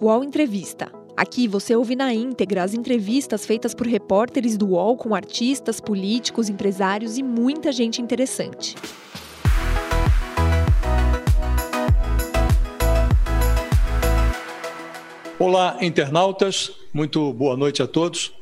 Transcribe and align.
UOL 0.00 0.22
Entrevista. 0.22 0.92
Aqui 1.16 1.48
você 1.48 1.74
ouve 1.74 1.96
na 1.96 2.14
íntegra 2.14 2.62
as 2.62 2.72
entrevistas 2.72 3.44
feitas 3.44 3.74
por 3.74 3.84
repórteres 3.84 4.56
do 4.56 4.68
UOL 4.68 4.96
com 4.96 5.12
artistas, 5.12 5.80
políticos, 5.80 6.48
empresários 6.48 7.18
e 7.18 7.22
muita 7.24 7.72
gente 7.72 8.00
interessante. 8.00 8.76
Olá, 15.36 15.76
internautas. 15.80 16.70
Muito 16.94 17.32
boa 17.32 17.56
noite 17.56 17.82
a 17.82 17.88
todos. 17.88 18.32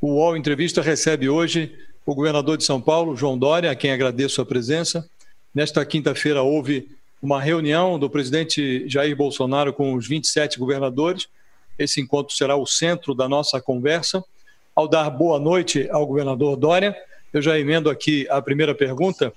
O 0.00 0.14
UOL 0.14 0.36
Entrevista 0.36 0.82
recebe 0.82 1.28
hoje 1.28 1.72
o 2.04 2.12
governador 2.12 2.56
de 2.56 2.64
São 2.64 2.80
Paulo, 2.80 3.14
João 3.14 3.38
Dória, 3.38 3.70
a 3.70 3.76
quem 3.76 3.92
agradeço 3.92 4.42
a 4.42 4.44
presença. 4.44 5.08
Nesta 5.54 5.86
quinta-feira 5.86 6.42
houve 6.42 6.88
uma 7.24 7.40
reunião 7.40 7.98
do 7.98 8.10
presidente 8.10 8.86
Jair 8.86 9.16
Bolsonaro 9.16 9.72
com 9.72 9.94
os 9.94 10.06
27 10.06 10.58
governadores. 10.58 11.26
Esse 11.78 11.98
encontro 11.98 12.36
será 12.36 12.54
o 12.54 12.66
centro 12.66 13.14
da 13.14 13.26
nossa 13.26 13.62
conversa. 13.62 14.22
Ao 14.76 14.86
dar 14.86 15.08
boa 15.08 15.40
noite 15.40 15.88
ao 15.90 16.06
governador 16.06 16.54
Dória, 16.54 16.94
eu 17.32 17.40
já 17.40 17.58
emendo 17.58 17.88
aqui 17.88 18.26
a 18.28 18.42
primeira 18.42 18.74
pergunta. 18.74 19.32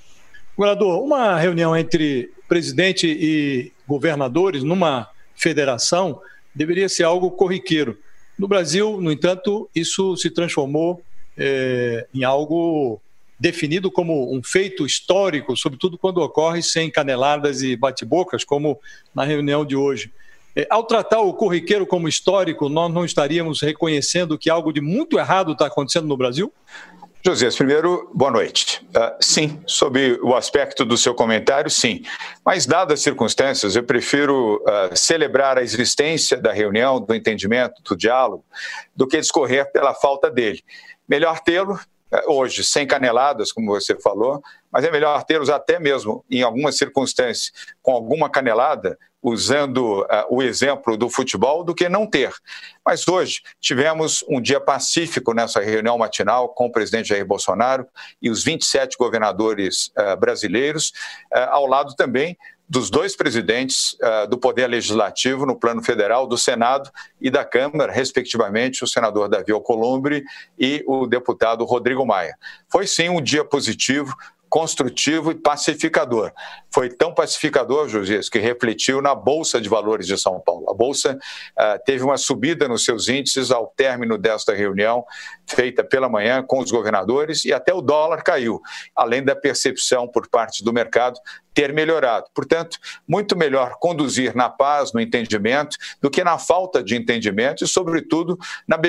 Governador, 0.58 1.02
uma 1.02 1.40
reunião 1.40 1.78
entre 1.78 2.30
presidente 2.46 3.08
e 3.08 3.72
governadores 3.88 4.64
numa 4.64 5.08
federação 5.34 6.20
deveria 6.54 6.90
ser 6.90 7.04
algo 7.04 7.32
corriqueiro. 7.32 7.98
No 8.38 8.50
Brasil, 8.50 9.00
no 9.00 9.14
entanto, 9.14 9.70
isso 9.74 10.18
se 10.18 10.30
transformou 10.30 11.02
é, 11.38 12.06
em 12.14 12.26
algo 12.26 13.00
definido 13.40 13.92
como 13.92 14.36
um 14.36 14.42
feito 14.44 14.86
histórico, 14.86 15.56
sobretudo 15.56 15.98
quando 15.98 16.20
ocorre 16.20 16.62
sem 16.62 16.90
caneladas 16.90 17.62
e 17.62 17.76
bate-bocas, 17.76 18.44
como 18.44 18.80
na 19.14 19.24
reunião 19.24 19.66
de 19.66 19.76
hoje. 19.76 20.12
É, 20.56 20.66
ao 20.70 20.84
tratar 20.84 21.22
o 21.22 21.34
corriqueiro 21.34 21.86
como 21.86 22.08
histórico, 22.08 22.68
nós 22.68 22.92
não 22.92 23.06
estaríamos 23.06 23.62
reconhecendo 23.62 24.38
que 24.38 24.50
algo 24.50 24.74
de 24.74 24.82
muito 24.82 25.20
errado 25.20 25.52
está 25.52 25.68
acontecendo 25.68 26.08
no 26.08 26.18
Brasil? 26.18 26.52
Josias, 27.24 27.56
primeiro, 27.56 28.10
boa 28.14 28.32
noite. 28.32 28.82
Uh, 28.90 29.16
sim, 29.20 29.62
sobre 29.68 30.18
o 30.24 30.34
aspecto 30.34 30.86
do 30.86 30.98
seu 30.98 31.14
comentário, 31.14 31.70
sim. 31.70 32.02
Mas, 32.46 32.66
dadas 32.66 33.00
as 33.00 33.04
circunstâncias, 33.04 33.76
eu 33.76 33.84
prefiro 33.84 34.64
uh, 34.64 34.96
celebrar 34.96 35.58
a 35.58 35.62
existência 35.62 36.38
da 36.38 36.54
reunião, 36.54 37.02
do 37.02 37.14
entendimento, 37.14 37.82
do 37.84 37.98
diálogo, 37.98 38.46
do 38.96 39.06
que 39.06 39.20
discorrer 39.20 39.70
pela 39.72 39.94
falta 39.94 40.32
dele. 40.32 40.64
Melhor 41.08 41.40
tê-lo 41.42 41.80
hoje 42.28 42.64
sem 42.64 42.88
caneladas, 42.88 43.52
como 43.52 43.72
você 43.72 44.00
falou, 44.00 44.42
mas 44.72 44.86
é 44.86 44.92
melhor 44.92 45.24
tê-los 45.24 45.50
até 45.50 45.80
mesmo 45.80 46.24
em 46.30 46.42
algumas 46.42 46.78
circunstâncias 46.78 47.52
com 47.82 47.92
alguma 47.92 48.30
canelada, 48.30 48.98
usando 49.22 50.02
uh, 50.02 50.08
o 50.30 50.42
exemplo 50.42 50.96
do 50.96 51.10
futebol, 51.10 51.64
do 51.64 51.76
que 51.76 51.90
não 51.90 52.08
ter. 52.08 52.32
Mas 52.86 53.08
hoje 53.08 53.42
tivemos 53.60 54.24
um 54.30 54.40
dia 54.40 54.60
pacífico 54.60 55.34
nessa 55.34 55.60
reunião 55.60 55.98
matinal 55.98 56.50
com 56.50 56.68
o 56.68 56.72
presidente 56.72 57.10
Jair 57.10 57.26
Bolsonaro 57.26 57.88
e 58.22 58.30
os 58.30 58.44
27 58.44 58.96
governadores 58.98 59.92
uh, 59.98 60.16
brasileiros, 60.18 60.94
uh, 61.34 61.50
ao 61.50 61.66
lado 61.66 61.96
também 61.96 62.38
dos 62.70 62.90
dois 62.90 63.16
presidentes 63.16 63.94
uh, 63.94 64.28
do 64.28 64.38
Poder 64.38 64.68
Legislativo 64.68 65.46
no 65.46 65.58
plano 65.58 65.82
federal, 65.82 66.28
do 66.28 66.38
Senado 66.38 66.92
e 67.22 67.30
da 67.30 67.46
Câmara, 67.46 67.92
respectivamente, 67.92 68.84
o 68.84 68.88
senador 68.88 69.30
Davi 69.30 69.52
Alcolumbre 69.52 70.24
e 70.60 70.84
o 70.86 71.08
deputado 71.08 71.64
Rodrigo 71.64 72.06
Maia. 72.06 72.36
Foi 72.68 72.86
sim 72.86 73.10
um 73.10 73.22
dia 73.22 73.46
positivo, 73.46 74.14
construtivo 74.58 75.30
e 75.30 75.36
pacificador. 75.36 76.32
Foi 76.74 76.90
tão 76.90 77.14
pacificador, 77.14 77.88
Josias, 77.88 78.28
que 78.28 78.40
refletiu 78.40 79.04
na 79.04 79.14
Bolsa 79.14 79.62
de 79.62 79.70
Valores 79.70 80.08
de 80.08 80.18
São 80.18 80.40
Paulo. 80.40 80.68
A 80.68 80.74
Bolsa 80.74 81.14
uh, 81.14 81.84
teve 81.86 82.04
uma 82.04 82.18
subida 82.18 82.68
nos 82.68 82.84
seus 82.84 83.08
índices 83.08 83.52
ao 83.52 83.68
término 83.68 84.18
desta 84.18 84.56
reunião 84.56 85.06
feita 85.46 85.84
pela 85.84 86.10
manhã 86.10 86.42
com 86.42 86.58
os 86.58 86.72
governadores 86.72 87.46
e 87.46 87.54
até 87.54 87.72
o 87.72 87.82
dólar 87.82 88.24
caiu, 88.24 88.60
além 88.96 89.24
da 89.24 89.36
percepção 89.36 90.08
por 90.08 90.28
parte 90.28 90.64
do 90.64 90.74
mercado 90.74 91.20
ter 91.54 91.72
melhorado. 91.72 92.26
Portanto, 92.34 92.80
muito 93.08 93.38
melhor 93.38 93.76
conduzir 93.80 94.36
na 94.36 94.50
paz, 94.50 94.92
no 94.92 95.00
entendimento, 95.00 95.78
do 96.02 96.10
que 96.10 96.24
na 96.24 96.40
falta 96.40 96.82
de 96.84 96.96
entendimento 96.96 97.64
e, 97.64 97.68
sobretudo, 97.68 98.40
na, 98.68 98.80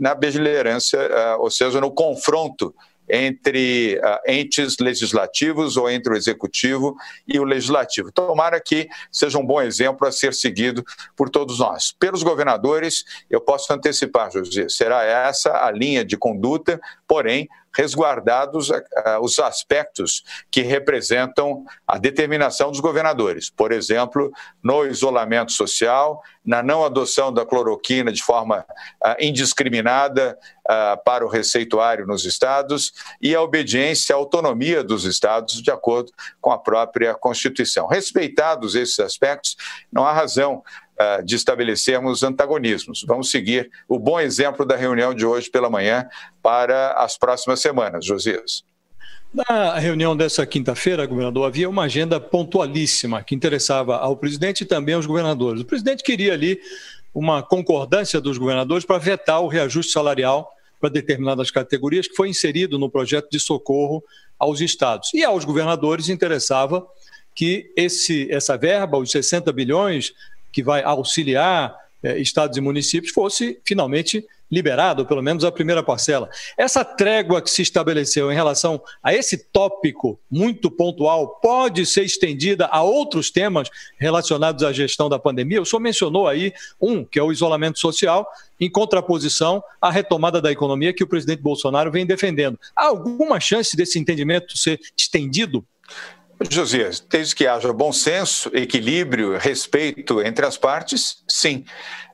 na 0.00 0.14
beligerância, 0.14 0.98
uh, 0.98 1.42
ou 1.42 1.50
seja, 1.50 1.82
no 1.82 1.90
confronto 1.90 2.74
entre 3.08 3.98
uh, 3.98 4.30
entes 4.30 4.76
legislativos 4.78 5.76
ou 5.76 5.90
entre 5.90 6.12
o 6.12 6.16
executivo 6.16 6.96
e 7.26 7.38
o 7.38 7.44
legislativo. 7.44 8.12
Tomara 8.12 8.60
que 8.60 8.88
seja 9.10 9.38
um 9.38 9.46
bom 9.46 9.60
exemplo 9.60 10.06
a 10.06 10.12
ser 10.12 10.34
seguido 10.34 10.84
por 11.16 11.30
todos 11.30 11.58
nós. 11.58 11.92
Pelos 11.92 12.22
governadores, 12.22 13.04
eu 13.30 13.40
posso 13.40 13.72
antecipar, 13.72 14.30
José, 14.30 14.68
será 14.68 15.04
essa 15.04 15.64
a 15.64 15.70
linha 15.70 16.04
de 16.04 16.16
conduta, 16.16 16.80
porém 17.06 17.48
resguardados 17.74 18.70
uh, 18.70 18.80
os 19.20 19.38
aspectos 19.38 20.22
que 20.50 20.62
representam 20.62 21.64
a 21.86 21.98
determinação 21.98 22.70
dos 22.70 22.80
governadores. 22.80 23.50
Por 23.50 23.72
exemplo, 23.72 24.32
no 24.62 24.86
isolamento 24.86 25.52
social, 25.52 26.22
na 26.44 26.62
não 26.62 26.84
adoção 26.84 27.32
da 27.32 27.44
cloroquina 27.44 28.12
de 28.12 28.22
forma 28.22 28.64
uh, 29.04 29.14
indiscriminada 29.20 30.38
para 31.02 31.24
o 31.24 31.30
receituário 31.30 32.06
nos 32.06 32.26
estados 32.26 32.92
e 33.22 33.34
a 33.34 33.40
obediência 33.40 34.14
à 34.14 34.18
autonomia 34.18 34.84
dos 34.84 35.06
estados 35.06 35.62
de 35.62 35.70
acordo 35.70 36.12
com 36.42 36.52
a 36.52 36.58
própria 36.58 37.14
Constituição. 37.14 37.86
Respeitados 37.86 38.74
esses 38.74 39.00
aspectos, 39.00 39.56
não 39.90 40.04
há 40.04 40.12
razão 40.12 40.62
de 41.24 41.36
estabelecermos 41.36 42.22
antagonismos. 42.22 43.04
Vamos 43.06 43.30
seguir 43.30 43.70
o 43.88 43.98
bom 43.98 44.18
exemplo 44.18 44.66
da 44.66 44.76
reunião 44.76 45.14
de 45.14 45.24
hoje 45.24 45.50
pela 45.50 45.70
manhã 45.70 46.08
para 46.42 46.92
as 46.92 47.16
próximas 47.16 47.60
semanas, 47.60 48.04
Josias. 48.04 48.64
Na 49.32 49.78
reunião 49.78 50.16
dessa 50.16 50.46
quinta-feira, 50.46 51.06
governador, 51.06 51.46
havia 51.46 51.68
uma 51.68 51.84
agenda 51.84 52.18
pontualíssima 52.18 53.22
que 53.22 53.34
interessava 53.34 53.96
ao 53.96 54.16
presidente 54.16 54.62
e 54.62 54.66
também 54.66 54.94
aos 54.94 55.06
governadores. 55.06 55.60
O 55.60 55.66
presidente 55.66 56.02
queria 56.02 56.32
ali 56.32 56.58
uma 57.14 57.42
concordância 57.42 58.20
dos 58.20 58.38
governadores 58.38 58.84
para 58.84 58.98
vetar 58.98 59.42
o 59.42 59.48
reajuste 59.48 59.92
salarial 59.92 60.50
para 60.80 60.88
determinadas 60.88 61.50
categorias 61.50 62.08
que 62.08 62.14
foi 62.14 62.28
inserido 62.28 62.78
no 62.78 62.90
projeto 62.90 63.28
de 63.30 63.38
socorro 63.38 64.02
aos 64.38 64.60
estados. 64.60 65.12
E 65.12 65.24
aos 65.24 65.44
governadores 65.44 66.08
interessava 66.08 66.86
que 67.34 67.70
esse, 67.76 68.28
essa 68.30 68.56
verba, 68.56 68.98
os 68.98 69.10
60 69.10 69.52
bilhões, 69.52 70.12
que 70.52 70.62
vai 70.62 70.82
auxiliar 70.82 71.76
eh, 72.02 72.18
estados 72.18 72.56
e 72.56 72.60
municípios, 72.60 73.12
fosse 73.12 73.60
finalmente 73.64 74.24
liberado, 74.50 75.04
pelo 75.04 75.22
menos 75.22 75.44
a 75.44 75.52
primeira 75.52 75.82
parcela. 75.82 76.28
Essa 76.56 76.84
trégua 76.84 77.42
que 77.42 77.50
se 77.50 77.62
estabeleceu 77.62 78.32
em 78.32 78.34
relação 78.34 78.80
a 79.02 79.12
esse 79.12 79.36
tópico 79.36 80.18
muito 80.30 80.70
pontual 80.70 81.38
pode 81.42 81.84
ser 81.84 82.04
estendida 82.04 82.66
a 82.66 82.82
outros 82.82 83.30
temas 83.30 83.68
relacionados 83.98 84.64
à 84.64 84.72
gestão 84.72 85.08
da 85.08 85.18
pandemia. 85.18 85.60
O 85.60 85.66
senhor 85.66 85.80
mencionou 85.80 86.26
aí 86.26 86.52
um, 86.80 87.04
que 87.04 87.18
é 87.18 87.22
o 87.22 87.32
isolamento 87.32 87.78
social, 87.78 88.26
em 88.58 88.70
contraposição 88.70 89.62
à 89.80 89.90
retomada 89.90 90.40
da 90.40 90.50
economia 90.50 90.94
que 90.94 91.04
o 91.04 91.08
presidente 91.08 91.42
Bolsonaro 91.42 91.90
vem 91.92 92.06
defendendo. 92.06 92.58
Há 92.74 92.86
alguma 92.86 93.38
chance 93.40 93.76
desse 93.76 93.98
entendimento 93.98 94.56
ser 94.56 94.80
estendido? 94.96 95.64
Josias, 96.50 97.00
desde 97.00 97.34
que 97.34 97.46
haja 97.46 97.72
bom 97.72 97.92
senso, 97.92 98.50
equilíbrio, 98.54 99.36
respeito 99.38 100.22
entre 100.22 100.46
as 100.46 100.56
partes, 100.56 101.22
sim. 101.28 101.64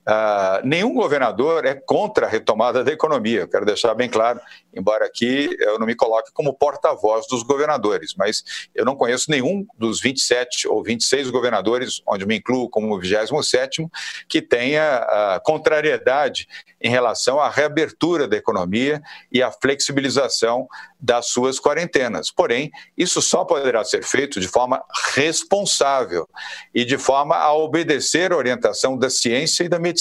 Uh, 0.07 0.67
nenhum 0.67 0.93
governador 0.93 1.65
é 1.65 1.75
contra 1.75 2.27
a 2.27 2.29
retomada 2.29 2.85
da 2.85 2.93
economia, 2.93 3.41
eu 3.41 3.49
quero 3.49 3.65
deixar 3.65 3.95
bem 3.95 4.09
claro, 4.09 4.39
embora 4.75 5.07
aqui 5.07 5.57
eu 5.59 5.79
não 5.79 5.87
me 5.87 5.95
coloque 5.95 6.31
como 6.33 6.53
porta-voz 6.53 7.27
dos 7.27 7.43
governadores, 7.43 8.15
mas 8.15 8.69
eu 8.75 8.85
não 8.85 8.97
conheço 8.97 9.31
nenhum 9.31 9.67
dos 9.79 10.01
27 10.01 10.69
ou 10.69 10.83
26 10.83 11.31
governadores, 11.31 12.03
onde 12.07 12.27
me 12.27 12.37
incluo 12.37 12.69
como 12.69 12.99
27, 12.99 13.87
que 14.29 14.43
tenha 14.43 15.07
uh, 15.39 15.43
contrariedade 15.43 16.47
em 16.85 16.91
relação 16.91 17.41
à 17.41 17.49
reabertura 17.49 18.29
da 18.29 18.37
economia 18.37 19.03
e 19.33 19.43
à 19.43 19.51
flexibilização 19.51 20.69
das 21.01 21.29
suas 21.29 21.59
quarentenas. 21.59 22.31
Porém, 22.31 22.71
isso 22.97 23.23
só 23.23 23.43
poderá 23.43 23.83
ser 23.85 24.05
feito 24.05 24.39
de 24.39 24.47
forma 24.47 24.83
responsável 25.15 26.29
e 26.75 26.85
de 26.85 26.99
forma 26.99 27.37
a 27.37 27.55
obedecer 27.55 28.33
a 28.33 28.37
orientação 28.37 28.99
da 28.99 29.09
ciência 29.09 29.65
e 29.65 29.69
da 29.69 29.79
medicina. 29.79 29.94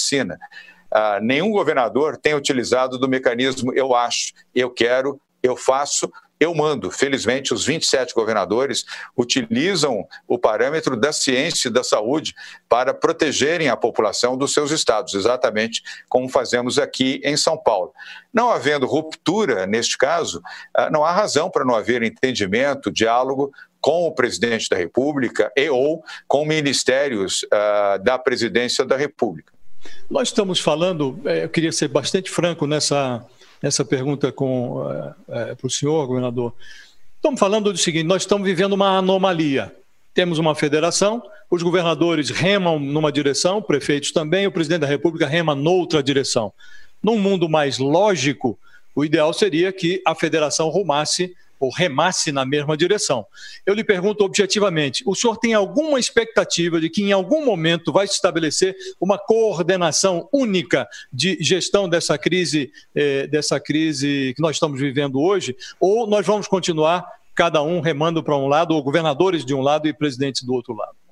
Uh, 0.92 1.20
nenhum 1.20 1.50
governador 1.50 2.16
tem 2.16 2.34
utilizado 2.34 2.98
do 2.98 3.08
mecanismo 3.08 3.72
eu 3.74 3.94
acho, 3.94 4.32
eu 4.54 4.70
quero, 4.70 5.20
eu 5.42 5.56
faço, 5.56 6.10
eu 6.38 6.54
mando. 6.54 6.90
Felizmente, 6.90 7.52
os 7.52 7.64
27 7.64 8.14
governadores 8.14 8.84
utilizam 9.16 10.06
o 10.28 10.38
parâmetro 10.38 10.96
da 10.96 11.12
ciência 11.12 11.68
e 11.68 11.72
da 11.72 11.82
saúde 11.82 12.34
para 12.68 12.94
protegerem 12.94 13.68
a 13.68 13.76
população 13.76 14.36
dos 14.36 14.52
seus 14.52 14.70
estados, 14.70 15.14
exatamente 15.14 15.82
como 16.08 16.28
fazemos 16.28 16.78
aqui 16.78 17.20
em 17.24 17.36
São 17.36 17.56
Paulo. 17.56 17.92
Não 18.32 18.50
havendo 18.50 18.86
ruptura 18.86 19.66
neste 19.66 19.96
caso, 19.96 20.42
ah, 20.74 20.90
não 20.90 21.04
há 21.04 21.12
razão 21.12 21.50
para 21.50 21.64
não 21.64 21.74
haver 21.74 22.02
entendimento, 22.02 22.90
diálogo 22.90 23.52
com 23.80 24.06
o 24.06 24.14
presidente 24.14 24.68
da 24.68 24.76
República 24.76 25.52
e 25.56 25.68
ou 25.68 26.02
com 26.26 26.46
ministérios 26.46 27.42
uh, 27.44 28.02
da 28.02 28.18
presidência 28.18 28.82
da 28.82 28.96
República. 28.96 29.53
Nós 30.10 30.28
estamos 30.28 30.60
falando, 30.60 31.18
é, 31.24 31.44
eu 31.44 31.48
queria 31.48 31.72
ser 31.72 31.88
bastante 31.88 32.30
franco 32.30 32.66
nessa, 32.66 33.24
nessa 33.62 33.84
pergunta 33.84 34.32
para 34.32 35.16
é, 35.28 35.56
o 35.62 35.70
senhor, 35.70 36.06
governador. 36.06 36.52
Estamos 37.16 37.40
falando 37.40 37.72
do 37.72 37.78
seguinte: 37.78 38.06
nós 38.06 38.22
estamos 38.22 38.46
vivendo 38.46 38.74
uma 38.74 38.98
anomalia. 38.98 39.74
Temos 40.12 40.38
uma 40.38 40.54
federação, 40.54 41.22
os 41.50 41.62
governadores 41.62 42.30
remam 42.30 42.78
numa 42.78 43.10
direção, 43.10 43.60
prefeitos 43.60 44.12
também, 44.12 44.46
o 44.46 44.52
presidente 44.52 44.82
da 44.82 44.86
República 44.86 45.26
rema 45.26 45.54
noutra 45.54 46.02
direção. 46.02 46.52
Num 47.02 47.18
mundo 47.18 47.48
mais 47.48 47.78
lógico, 47.78 48.58
o 48.94 49.04
ideal 49.04 49.32
seria 49.32 49.72
que 49.72 50.00
a 50.06 50.14
federação 50.14 50.68
rumasse 50.68 51.34
ou 51.64 51.70
remasse 51.70 52.30
na 52.30 52.44
mesma 52.44 52.76
direção. 52.76 53.26
Eu 53.64 53.74
lhe 53.74 53.82
pergunto 53.82 54.24
objetivamente: 54.24 55.02
o 55.06 55.14
senhor 55.14 55.36
tem 55.36 55.54
alguma 55.54 55.98
expectativa 55.98 56.80
de 56.80 56.90
que 56.90 57.02
em 57.02 57.12
algum 57.12 57.44
momento 57.44 57.92
vai 57.92 58.06
se 58.06 58.14
estabelecer 58.14 58.76
uma 59.00 59.18
coordenação 59.18 60.28
única 60.32 60.86
de 61.12 61.38
gestão 61.40 61.88
dessa 61.88 62.18
crise, 62.18 62.70
eh, 62.94 63.26
dessa 63.26 63.58
crise 63.58 64.34
que 64.36 64.42
nós 64.42 64.56
estamos 64.56 64.78
vivendo 64.78 65.20
hoje, 65.20 65.56
ou 65.80 66.06
nós 66.06 66.26
vamos 66.26 66.46
continuar 66.46 67.04
cada 67.34 67.62
um 67.62 67.80
remando 67.80 68.22
para 68.22 68.36
um 68.36 68.46
lado, 68.46 68.74
ou 68.74 68.82
governadores 68.82 69.44
de 69.44 69.54
um 69.54 69.60
lado 69.60 69.88
e 69.88 69.92
presidentes 69.92 70.42
do 70.42 70.52
outro 70.52 70.74
lado? 70.74 71.03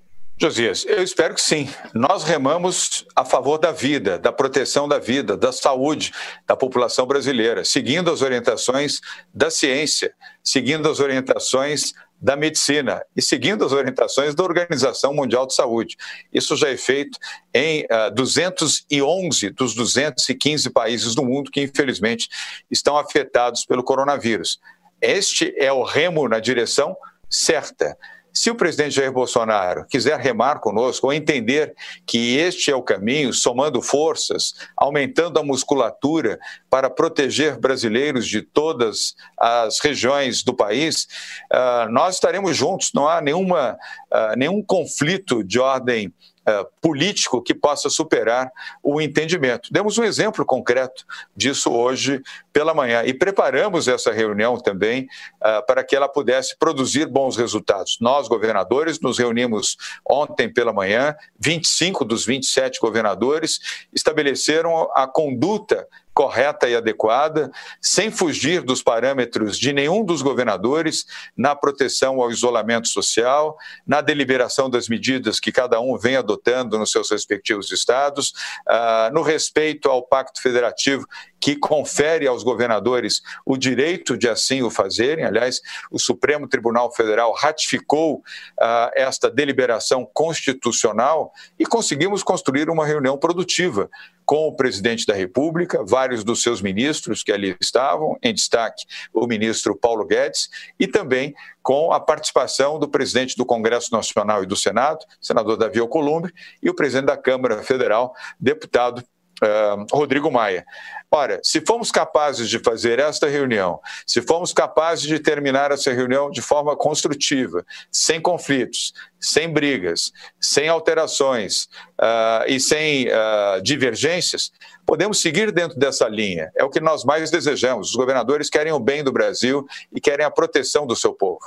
Josias, 0.43 0.85
eu 0.89 1.05
espero 1.05 1.37
que 1.37 1.41
sim. 1.41 1.69
Nós 1.95 2.25
remamos 2.25 3.07
a 3.15 3.25
favor 3.25 3.59
da 3.59 3.71
vida, 3.71 4.19
da 4.19 4.33
proteção 4.33 4.89
da 4.89 4.99
vida, 4.99 5.37
da 5.37 5.53
saúde 5.53 6.13
da 6.45 6.57
população 6.57 7.07
brasileira, 7.07 7.65
seguindo 7.65 8.11
as 8.11 8.23
orientações 8.23 9.01
da 9.33 9.53
ciência, 9.53 10.13
seguindo 10.43 10.91
as 10.91 10.99
orientações 10.99 11.93
da 12.21 12.35
medicina 12.35 13.05
e 13.17 13.23
seguindo 13.23 13.65
as 13.65 13.71
orientações 13.71 14.35
da 14.35 14.43
Organização 14.43 15.15
Mundial 15.15 15.47
de 15.47 15.55
Saúde. 15.55 15.97
Isso 16.33 16.57
já 16.57 16.71
é 16.71 16.77
feito 16.77 17.17
em 17.55 17.83
uh, 17.83 17.87
ah, 17.91 18.09
211 18.09 19.51
dos 19.51 19.77
215 19.77 20.71
países 20.71 21.15
do 21.15 21.25
mundo 21.25 21.53
que, 21.53 21.63
infelizmente, 21.63 22.29
estão 22.69 22.97
afetados 22.97 23.65
pelo 23.65 23.85
coronavírus. 23.85 24.59
Este 25.01 25.55
é 25.57 25.73
o 25.73 25.85
remo 25.85 26.29
na 26.29 26.41
direção 26.41 26.97
certa. 27.31 27.97
Se 28.33 28.51
o 28.51 28.55
presidente 28.55 28.95
Jair 28.95 29.13
Bolsonaro 29.13 29.87
quiser 29.87 30.19
remar 30.19 30.61
conosco 30.61 31.07
ou 31.07 31.13
entender 31.13 31.75
que 32.07 32.37
este 32.37 32.71
é 32.71 32.75
o 32.75 32.83
caminho, 32.83 33.33
somando 33.33 33.83
forças, 33.83 34.55
aumentando 34.77 35.39
a 35.39 35.43
musculatura 35.43 36.39
para 36.71 36.89
proteger 36.89 37.59
brasileiros 37.59 38.27
de 38.27 38.41
todas 38.41 39.15
as 39.39 39.79
regiões 39.81 40.43
do 40.43 40.55
país, 40.55 41.07
uh, 41.53 41.91
nós 41.91 42.15
estaremos 42.15 42.57
juntos. 42.57 42.91
Não 42.95 43.07
há 43.07 43.21
nenhuma, 43.21 43.77
uh, 44.11 44.37
nenhum 44.37 44.63
conflito 44.63 45.45
de 45.45 45.61
ordem 45.61 46.13
Uh, 46.43 46.67
político 46.81 47.41
que 47.41 47.55
possa 47.55 47.89
superar 47.89 48.51
o 48.83 49.01
entendimento. 49.01 49.73
Demos 49.73 49.97
um 49.97 50.03
exemplo 50.03 50.45
concreto 50.45 51.07
disso 51.37 51.71
hoje 51.71 52.21
pela 52.53 52.75
manhã 52.75 53.05
e 53.05 53.15
preparamos 53.15 53.87
essa 53.87 54.11
reunião 54.11 54.59
também 54.59 55.05
uh, 55.41 55.65
para 55.65 55.85
que 55.85 55.95
ela 55.95 56.09
pudesse 56.09 56.57
produzir 56.59 57.07
bons 57.07 57.37
resultados. 57.37 57.97
Nós, 58.01 58.27
governadores, 58.27 59.01
nos 59.01 59.19
reunimos 59.19 59.77
ontem 60.05 60.53
pela 60.53 60.73
manhã, 60.73 61.15
25 61.39 62.05
dos 62.05 62.27
27 62.27 62.81
governadores 62.81 63.61
estabeleceram 63.93 64.91
a 64.97 65.07
conduta 65.07 65.87
correta 66.15 66.69
e 66.69 66.77
adequada, 66.77 67.51
sem 67.81 68.11
fugir 68.11 68.63
dos 68.63 68.83
parâmetros 68.83 69.59
de 69.59 69.73
nenhum 69.73 70.05
dos 70.05 70.23
governadores 70.23 71.07
na 71.37 71.55
proteção 71.55 72.21
ao 72.21 72.31
isolamento 72.31 72.89
social, 72.89 73.57
na 73.87 74.01
deliberação 74.01 74.69
das 74.69 74.89
medidas 74.89 75.41
que 75.41 75.51
cada 75.51 75.81
um 75.81 75.97
vem 75.97 76.17
adotando 76.17 76.79
nos 76.79 76.91
seus 76.91 77.11
respectivos 77.11 77.71
estados, 77.73 78.33
uh, 78.69 79.13
no 79.13 79.23
respeito 79.23 79.89
ao 79.89 80.03
Pacto 80.03 80.41
Federativo 80.43 81.07
que 81.43 81.57
confere 81.57 82.25
aos 82.29 82.45
governadores 82.45 83.21
o 83.45 83.57
direito 83.57 84.17
de 84.17 84.29
assim 84.29 84.63
o 84.63 84.71
fazerem. 84.71 85.25
Aliás, 85.25 85.61
o 85.91 85.99
Supremo 85.99 86.47
Tribunal 86.47 86.95
Federal 86.95 87.33
ratificou 87.33 88.19
uh, 88.19 88.91
esta 88.95 89.29
deliberação 89.29 90.09
constitucional 90.15 91.33
e 91.59 91.67
conseguimos 91.67 92.23
construir 92.23 92.71
uma 92.71 92.87
reunião 92.87 93.19
produtiva 93.19 93.91
com 94.33 94.49
o 94.49 94.57
presidente 94.57 95.05
da 95.05 95.13
República, 95.13 95.85
vários 95.85 96.25
dos 96.25 96.41
seus 96.41 96.63
ministros 96.63 97.23
que 97.23 97.31
ali 97.31 97.55
estavam, 97.61 98.17
em 98.23 98.33
destaque 98.33 98.87
o 99.13 99.27
ministro 99.27 99.77
Paulo 99.77 100.07
Guedes, 100.07 100.49
e 100.81 100.87
também 100.87 101.35
com 101.63 101.93
a 101.93 102.01
participação 102.01 102.79
do 102.79 102.89
presidente 102.89 103.37
do 103.37 103.45
Congresso 103.45 103.93
Nacional 103.93 104.43
e 104.43 104.47
do 104.47 104.57
Senado, 104.57 105.05
senador 105.21 105.59
Davi 105.59 105.81
Alcolumbre, 105.81 106.33
e 106.63 106.71
o 106.71 106.75
presidente 106.75 107.09
da 107.09 107.17
Câmara 107.19 107.63
Federal, 107.63 108.15
deputado 108.41 109.05
uh, 109.43 109.87
Rodrigo 109.93 110.31
Maia. 110.31 110.65
Ora, 111.11 111.41
se 111.43 111.61
fomos 111.61 111.91
capazes 111.91 112.49
de 112.49 112.59
fazer 112.59 112.99
esta 112.99 113.29
reunião, 113.29 113.79
se 114.07 114.23
fomos 114.23 114.53
capazes 114.53 115.05
de 115.05 115.19
terminar 115.19 115.71
essa 115.71 115.93
reunião 115.93 116.31
de 116.31 116.41
forma 116.41 116.75
construtiva, 116.75 117.65
sem 117.91 118.21
conflitos, 118.21 118.95
sem 119.21 119.53
brigas, 119.53 120.11
sem 120.41 120.69
alterações 120.69 121.65
uh, 122.01 122.47
e 122.49 122.59
sem 122.59 123.09
uh, 123.09 123.61
divergências, 123.63 124.51
podemos 124.87 125.21
seguir 125.21 125.53
dentro 125.53 125.79
dessa 125.79 126.09
linha. 126.09 126.51
É 126.57 126.65
o 126.65 126.71
que 126.71 126.81
nós 126.81 127.05
mais 127.05 127.31
desejamos. 127.31 127.91
Os 127.91 127.95
governadores 127.95 128.49
querem 128.49 128.73
o 128.73 128.81
bem 128.81 129.05
do 129.05 129.13
Brasil 129.13 129.67
e 129.95 130.01
querem 130.01 130.25
a 130.25 130.31
proteção 130.31 130.87
do 130.87 130.97
seu 130.97 131.13
povo. 131.13 131.41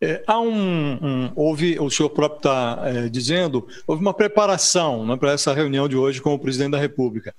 É, 0.00 0.22
há 0.26 0.40
um, 0.40 0.92
um, 1.02 1.32
houve, 1.34 1.78
o 1.80 1.90
senhor 1.90 2.10
próprio 2.10 2.38
está 2.38 2.82
é, 2.84 3.08
dizendo, 3.08 3.66
houve 3.86 4.00
uma 4.00 4.14
preparação 4.14 5.04
né, 5.04 5.16
para 5.16 5.32
essa 5.32 5.52
reunião 5.52 5.88
de 5.88 5.96
hoje 5.96 6.20
com 6.20 6.32
o 6.32 6.38
presidente 6.38 6.72
da 6.72 6.78
República. 6.78 7.34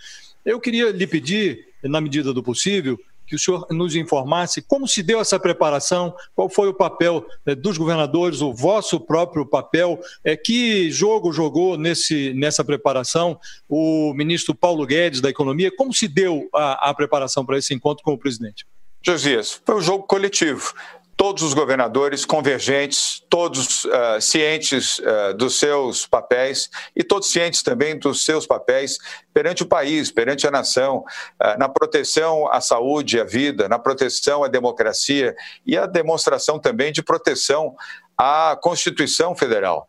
Eu 0.46 0.60
queria 0.60 0.92
lhe 0.92 1.08
pedir, 1.08 1.68
na 1.84 2.02
medida 2.02 2.34
do 2.34 2.44
possível, 2.44 3.00
que 3.26 3.36
o 3.36 3.40
senhor 3.40 3.68
nos 3.70 3.96
informasse 3.96 4.62
como 4.62 4.88
se 4.88 5.04
deu 5.04 5.22
essa 5.22 5.40
preparação, 5.40 6.14
qual 6.36 6.50
foi 6.50 6.68
o 6.68 6.74
papel 6.74 7.26
é, 7.46 7.54
dos 7.54 7.78
governadores, 7.78 8.42
o 8.42 8.52
vosso 8.52 9.00
próprio 9.00 9.46
papel, 9.46 10.00
é, 10.24 10.36
que 10.36 10.90
jogo 10.92 11.32
jogou 11.32 11.78
nesse, 11.78 12.34
nessa 12.34 12.66
preparação 12.66 13.40
o 13.70 14.14
ministro 14.16 14.56
Paulo 14.56 14.86
Guedes 14.86 15.22
da 15.22 15.30
Economia, 15.30 15.72
como 15.74 15.94
se 15.94 16.08
deu 16.08 16.50
a, 16.54 16.90
a 16.90 16.94
preparação 16.94 17.46
para 17.46 17.58
esse 17.58 17.74
encontro 17.74 18.04
com 18.04 18.14
o 18.14 18.18
presidente? 18.18 18.66
Josias, 19.02 19.62
foi 19.64 19.76
um 19.76 19.82
jogo 19.82 20.04
coletivo 20.04 20.74
todos 21.20 21.44
os 21.44 21.54
governadores 21.54 22.24
convergentes, 22.24 23.22
todos 23.30 23.84
uh, 23.84 24.22
cientes 24.22 25.00
uh, 25.00 25.34
dos 25.36 25.60
seus 25.60 26.08
papéis 26.08 26.70
e 26.96 27.04
todos 27.04 27.30
cientes 27.30 27.62
também 27.62 28.00
dos 28.00 28.24
seus 28.24 28.48
papéis 28.48 28.98
perante 29.34 29.62
o 29.62 29.66
país, 29.66 30.10
perante 30.10 30.48
a 30.48 30.52
nação, 30.52 31.00
uh, 31.44 31.60
na 31.60 31.68
proteção 31.68 32.50
à 32.50 32.62
saúde 32.62 33.20
à 33.20 33.26
vida, 33.26 33.68
na 33.68 33.78
proteção 33.78 34.46
à 34.46 34.48
democracia 34.48 35.36
e 35.66 35.78
a 35.78 35.86
demonstração 35.86 36.58
também 36.58 36.90
de 36.90 37.04
proteção 37.04 37.76
à 38.18 38.58
Constituição 38.62 39.36
Federal. 39.36 39.86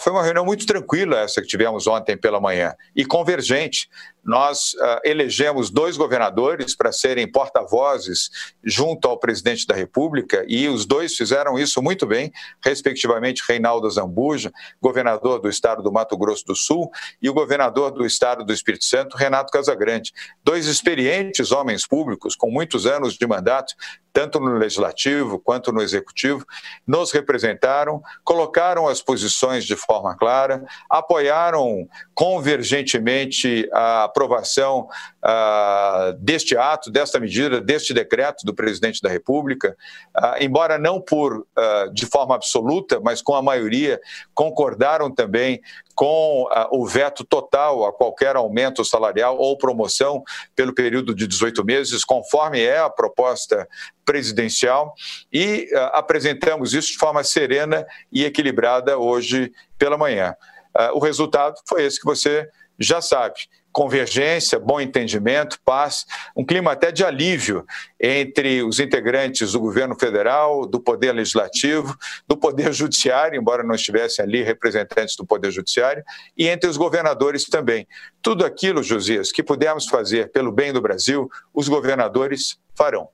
Foi 0.00 0.10
uma 0.10 0.22
reunião 0.22 0.46
muito 0.46 0.64
tranquila 0.64 1.18
essa 1.18 1.42
que 1.42 1.46
tivemos 1.46 1.86
ontem 1.86 2.16
pela 2.16 2.40
manhã 2.40 2.74
e 2.94 3.04
convergente. 3.04 3.90
Nós 4.26 4.74
uh, 4.74 5.00
elegemos 5.04 5.70
dois 5.70 5.96
governadores 5.96 6.76
para 6.76 6.90
serem 6.90 7.30
porta-vozes 7.30 8.28
junto 8.62 9.06
ao 9.06 9.18
presidente 9.18 9.66
da 9.66 9.74
República 9.74 10.44
e 10.48 10.68
os 10.68 10.84
dois 10.84 11.14
fizeram 11.14 11.56
isso 11.56 11.80
muito 11.80 12.06
bem, 12.06 12.32
respectivamente 12.62 13.44
Reinaldo 13.46 13.88
Zambuja, 13.88 14.52
governador 14.82 15.40
do 15.40 15.48
estado 15.48 15.82
do 15.82 15.92
Mato 15.92 16.16
Grosso 16.16 16.44
do 16.44 16.56
Sul, 16.56 16.90
e 17.22 17.30
o 17.30 17.34
governador 17.34 17.92
do 17.92 18.04
estado 18.04 18.44
do 18.44 18.52
Espírito 18.52 18.84
Santo, 18.84 19.16
Renato 19.16 19.52
Casagrande. 19.52 20.12
Dois 20.42 20.66
experientes 20.66 21.52
homens 21.52 21.86
públicos 21.86 22.34
com 22.34 22.50
muitos 22.50 22.86
anos 22.86 23.14
de 23.14 23.26
mandato, 23.26 23.74
tanto 24.12 24.40
no 24.40 24.56
legislativo 24.56 25.38
quanto 25.38 25.70
no 25.70 25.82
executivo, 25.82 26.44
nos 26.86 27.12
representaram, 27.12 28.02
colocaram 28.24 28.88
as 28.88 29.02
posições 29.02 29.64
de 29.64 29.76
forma 29.76 30.16
clara, 30.16 30.64
apoiaram 30.88 31.86
convergentemente 32.14 33.68
a 33.72 34.08
aprovação 34.16 34.88
uh, 35.22 36.14
deste 36.18 36.56
ato, 36.56 36.90
desta 36.90 37.20
medida, 37.20 37.60
deste 37.60 37.92
decreto 37.92 38.46
do 38.46 38.54
presidente 38.54 39.02
da 39.02 39.10
República, 39.10 39.76
uh, 40.16 40.42
embora 40.42 40.78
não 40.78 41.00
por 41.00 41.40
uh, 41.40 41.92
de 41.92 42.06
forma 42.06 42.34
absoluta, 42.34 42.98
mas 42.98 43.20
com 43.20 43.34
a 43.34 43.42
maioria, 43.42 44.00
concordaram 44.34 45.14
também 45.14 45.60
com 45.94 46.44
uh, 46.44 46.68
o 46.70 46.86
veto 46.86 47.24
total 47.24 47.84
a 47.84 47.92
qualquer 47.92 48.36
aumento 48.36 48.82
salarial 48.84 49.36
ou 49.36 49.58
promoção 49.58 50.24
pelo 50.54 50.74
período 50.74 51.14
de 51.14 51.26
18 51.26 51.62
meses, 51.62 52.02
conforme 52.02 52.62
é 52.62 52.78
a 52.78 52.88
proposta 52.88 53.68
presidencial, 54.04 54.94
e 55.30 55.68
uh, 55.72 55.78
apresentamos 55.92 56.72
isso 56.72 56.88
de 56.88 56.98
forma 56.98 57.22
serena 57.22 57.86
e 58.10 58.24
equilibrada 58.24 58.98
hoje 58.98 59.52
pela 59.78 59.98
manhã. 59.98 60.34
Uh, 60.74 60.96
o 60.96 60.98
resultado 61.00 61.56
foi 61.68 61.84
esse 61.84 62.00
que 62.00 62.06
você 62.06 62.48
já 62.78 63.00
sabe 63.00 63.34
convergência, 63.76 64.58
bom 64.58 64.80
entendimento, 64.80 65.58
paz, 65.62 66.06
um 66.34 66.42
clima 66.42 66.72
até 66.72 66.90
de 66.90 67.04
alívio 67.04 67.62
entre 68.00 68.62
os 68.62 68.80
integrantes 68.80 69.52
do 69.52 69.60
governo 69.60 69.94
federal, 69.94 70.66
do 70.66 70.80
Poder 70.80 71.12
Legislativo, 71.12 71.94
do 72.26 72.38
Poder 72.38 72.72
Judiciário, 72.72 73.38
embora 73.38 73.62
não 73.62 73.74
estivessem 73.74 74.24
ali 74.24 74.42
representantes 74.42 75.14
do 75.14 75.26
Poder 75.26 75.50
Judiciário, 75.50 76.02
e 76.38 76.48
entre 76.48 76.70
os 76.70 76.78
governadores 76.78 77.44
também. 77.44 77.86
Tudo 78.22 78.46
aquilo, 78.46 78.82
Josias, 78.82 79.30
que 79.30 79.42
pudermos 79.42 79.86
fazer 79.86 80.32
pelo 80.32 80.50
bem 80.50 80.72
do 80.72 80.80
Brasil, 80.80 81.30
os 81.52 81.68
governadores 81.68 82.58
farão. 82.74 83.10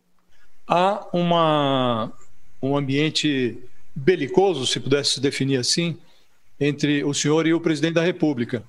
Há 0.69 1.04
uma, 1.12 2.12
um 2.62 2.76
ambiente 2.76 3.59
belicoso, 3.97 4.64
se 4.64 4.78
pudesse 4.78 5.19
definir 5.19 5.57
assim, 5.57 5.99
entre 6.61 7.02
o 7.02 7.12
senhor 7.12 7.49
e 7.49 7.52
o 7.52 7.61
presidente 7.61 7.95
da 7.95 8.02
República. 8.02 8.62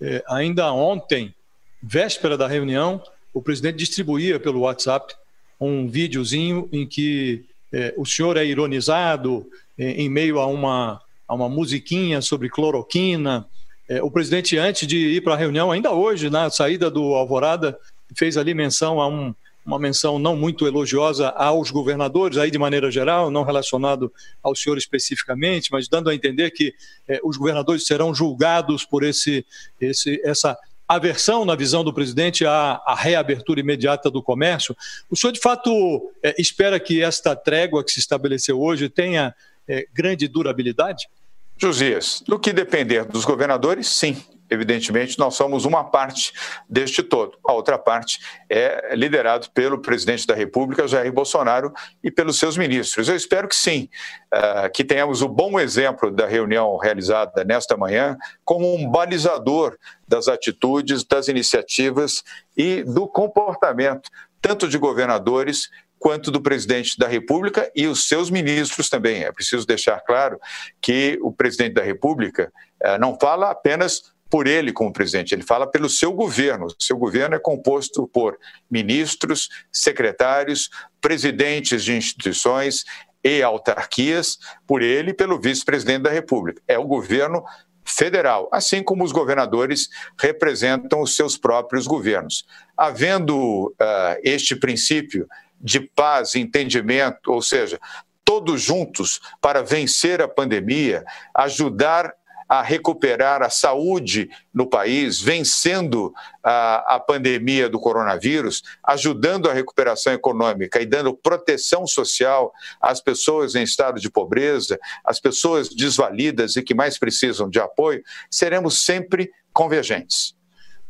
É, 0.00 0.22
ainda 0.28 0.72
ontem, 0.72 1.34
véspera 1.82 2.36
da 2.36 2.46
reunião, 2.46 3.02
o 3.32 3.42
presidente 3.42 3.76
distribuía 3.76 4.38
pelo 4.38 4.60
WhatsApp 4.60 5.14
um 5.60 5.88
videozinho 5.88 6.68
em 6.72 6.86
que 6.86 7.44
é, 7.72 7.94
o 7.96 8.04
senhor 8.04 8.36
é 8.36 8.44
ironizado 8.44 9.46
é, 9.78 9.90
em 9.92 10.08
meio 10.08 10.38
a 10.38 10.46
uma, 10.46 11.00
a 11.26 11.34
uma 11.34 11.48
musiquinha 11.48 12.20
sobre 12.20 12.48
cloroquina. 12.48 13.46
É, 13.88 14.02
o 14.02 14.10
presidente, 14.10 14.56
antes 14.56 14.86
de 14.86 14.96
ir 14.96 15.22
para 15.22 15.34
a 15.34 15.36
reunião, 15.36 15.72
ainda 15.72 15.90
hoje, 15.90 16.30
na 16.30 16.50
saída 16.50 16.90
do 16.90 17.14
Alvorada, 17.14 17.78
fez 18.16 18.36
ali 18.36 18.54
menção 18.54 19.00
a 19.00 19.08
um, 19.08 19.34
uma 19.64 19.78
menção 19.78 20.18
não 20.18 20.36
muito 20.36 20.66
elogiosa 20.66 21.28
aos 21.30 21.70
governadores, 21.70 22.36
aí 22.36 22.50
de 22.50 22.58
maneira 22.58 22.90
geral, 22.90 23.30
não 23.30 23.42
relacionado 23.42 24.12
ao 24.42 24.54
senhor 24.54 24.76
especificamente, 24.76 25.70
mas 25.72 25.88
dando 25.88 26.10
a 26.10 26.14
entender 26.14 26.50
que 26.50 26.74
eh, 27.08 27.20
os 27.24 27.36
governadores 27.36 27.86
serão 27.86 28.14
julgados 28.14 28.84
por 28.84 29.02
esse, 29.02 29.44
esse, 29.80 30.20
essa 30.22 30.56
aversão 30.86 31.44
na 31.44 31.54
visão 31.54 31.82
do 31.82 31.94
presidente 31.94 32.44
à, 32.44 32.82
à, 32.84 32.94
reabertura 32.94 33.60
imediata 33.60 34.10
do 34.10 34.22
comércio. 34.22 34.76
O 35.10 35.16
senhor, 35.16 35.32
de 35.32 35.40
fato, 35.40 36.12
eh, 36.22 36.34
espera 36.38 36.78
que 36.78 37.02
esta 37.02 37.34
trégua 37.34 37.82
que 37.82 37.90
se 37.90 38.00
estabeleceu 38.00 38.60
hoje 38.60 38.90
tenha 38.90 39.34
eh, 39.66 39.86
grande 39.94 40.28
durabilidade? 40.28 41.08
Josias, 41.56 42.22
no 42.28 42.38
que 42.38 42.52
depender 42.52 43.04
dos 43.04 43.24
governadores, 43.24 43.88
sim 43.88 44.22
evidentemente, 44.54 45.18
nós 45.18 45.34
somos 45.34 45.64
uma 45.64 45.84
parte 45.84 46.32
deste 46.68 47.02
todo. 47.02 47.38
A 47.46 47.52
outra 47.52 47.78
parte 47.78 48.18
é 48.48 48.94
liderado 48.94 49.50
pelo 49.50 49.80
presidente 49.80 50.26
da 50.26 50.34
República, 50.34 50.88
Jair 50.88 51.12
Bolsonaro, 51.12 51.72
e 52.02 52.10
pelos 52.10 52.38
seus 52.38 52.56
ministros. 52.56 53.08
Eu 53.08 53.16
espero 53.16 53.48
que 53.48 53.56
sim, 53.56 53.88
uh, 54.32 54.70
que 54.72 54.84
tenhamos 54.84 55.22
o 55.22 55.28
bom 55.28 55.60
exemplo 55.60 56.10
da 56.10 56.26
reunião 56.26 56.76
realizada 56.76 57.44
nesta 57.44 57.76
manhã 57.76 58.16
como 58.44 58.74
um 58.74 58.90
balizador 58.90 59.76
das 60.06 60.28
atitudes, 60.28 61.04
das 61.04 61.28
iniciativas 61.28 62.22
e 62.56 62.82
do 62.84 63.06
comportamento, 63.06 64.08
tanto 64.40 64.68
de 64.68 64.78
governadores 64.78 65.68
quanto 65.98 66.30
do 66.30 66.38
presidente 66.38 66.98
da 66.98 67.08
República 67.08 67.70
e 67.74 67.86
os 67.86 68.06
seus 68.06 68.28
ministros 68.28 68.90
também. 68.90 69.24
É 69.24 69.32
preciso 69.32 69.66
deixar 69.66 70.00
claro 70.00 70.38
que 70.78 71.18
o 71.22 71.32
presidente 71.32 71.72
da 71.72 71.82
República 71.82 72.52
uh, 72.82 72.98
não 73.00 73.18
fala 73.18 73.50
apenas 73.50 74.12
por 74.30 74.46
ele 74.46 74.72
como 74.72 74.92
presidente, 74.92 75.34
ele 75.34 75.42
fala 75.42 75.66
pelo 75.66 75.88
seu 75.88 76.12
governo. 76.12 76.66
O 76.66 76.82
seu 76.82 76.96
governo 76.96 77.36
é 77.36 77.38
composto 77.38 78.06
por 78.08 78.38
ministros, 78.70 79.48
secretários, 79.72 80.70
presidentes 81.00 81.84
de 81.84 81.94
instituições 81.94 82.84
e 83.22 83.42
autarquias, 83.42 84.38
por 84.66 84.82
ele 84.82 85.10
e 85.10 85.14
pelo 85.14 85.40
vice-presidente 85.40 86.02
da 86.02 86.10
República. 86.10 86.60
É 86.66 86.78
o 86.78 86.84
governo 86.84 87.44
federal, 87.84 88.48
assim 88.50 88.82
como 88.82 89.04
os 89.04 89.12
governadores 89.12 89.88
representam 90.18 91.00
os 91.00 91.14
seus 91.14 91.36
próprios 91.36 91.86
governos. 91.86 92.44
Havendo 92.76 93.68
uh, 93.68 94.20
este 94.22 94.56
princípio 94.56 95.28
de 95.60 95.80
paz 95.80 96.34
entendimento, 96.34 97.30
ou 97.30 97.40
seja, 97.40 97.78
todos 98.24 98.62
juntos 98.62 99.20
para 99.40 99.62
vencer 99.62 100.20
a 100.22 100.28
pandemia, 100.28 101.04
ajudar 101.34 102.12
a 102.48 102.62
recuperar 102.62 103.42
a 103.42 103.50
saúde 103.50 104.28
no 104.52 104.66
país, 104.66 105.20
vencendo 105.20 106.12
a, 106.42 106.96
a 106.96 107.00
pandemia 107.00 107.68
do 107.68 107.78
coronavírus, 107.78 108.62
ajudando 108.82 109.48
a 109.48 109.52
recuperação 109.52 110.12
econômica 110.12 110.80
e 110.80 110.86
dando 110.86 111.14
proteção 111.14 111.86
social 111.86 112.52
às 112.80 113.00
pessoas 113.00 113.54
em 113.54 113.62
estado 113.62 114.00
de 114.00 114.10
pobreza, 114.10 114.78
às 115.04 115.20
pessoas 115.20 115.68
desvalidas 115.68 116.56
e 116.56 116.62
que 116.62 116.74
mais 116.74 116.98
precisam 116.98 117.48
de 117.48 117.58
apoio, 117.58 118.02
seremos 118.30 118.84
sempre 118.84 119.30
convergentes. 119.52 120.34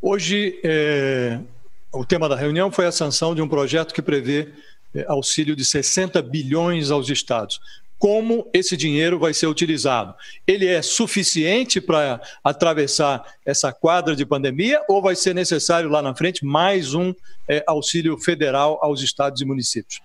Hoje, 0.00 0.61
é, 0.62 1.38
o 1.92 2.04
tema 2.04 2.28
da 2.28 2.37
reunião 2.37 2.70
foi 2.70 2.87
a 2.87 2.92
sanção 2.92 3.34
de 3.34 3.40
um 3.40 3.49
projeto 3.49 3.94
que 3.94 4.02
prevê 4.02 4.52
é, 4.94 5.04
auxílio 5.08 5.56
de 5.56 5.64
60 5.64 6.20
bilhões 6.23 6.90
aos 6.90 7.08
estados 7.08 7.61
como 8.04 8.46
esse 8.52 8.76
dinheiro 8.76 9.18
vai 9.18 9.32
ser 9.32 9.46
utilizado. 9.46 10.14
Ele 10.46 10.66
é 10.66 10.82
suficiente 10.82 11.80
para 11.80 12.20
atravessar 12.44 13.25
essa 13.46 13.73
quadra 13.73 14.14
de 14.14 14.26
pandemia 14.26 14.82
ou 14.90 15.00
vai 15.00 15.16
ser 15.16 15.34
necessário 15.34 15.88
lá 15.88 16.02
na 16.02 16.14
frente 16.14 16.44
mais 16.44 16.92
um 16.92 17.14
é, 17.49 17.64
auxílio 17.66 18.18
federal 18.18 18.78
aos 18.82 19.00
estados 19.00 19.40
e 19.40 19.46
municípios? 19.46 20.02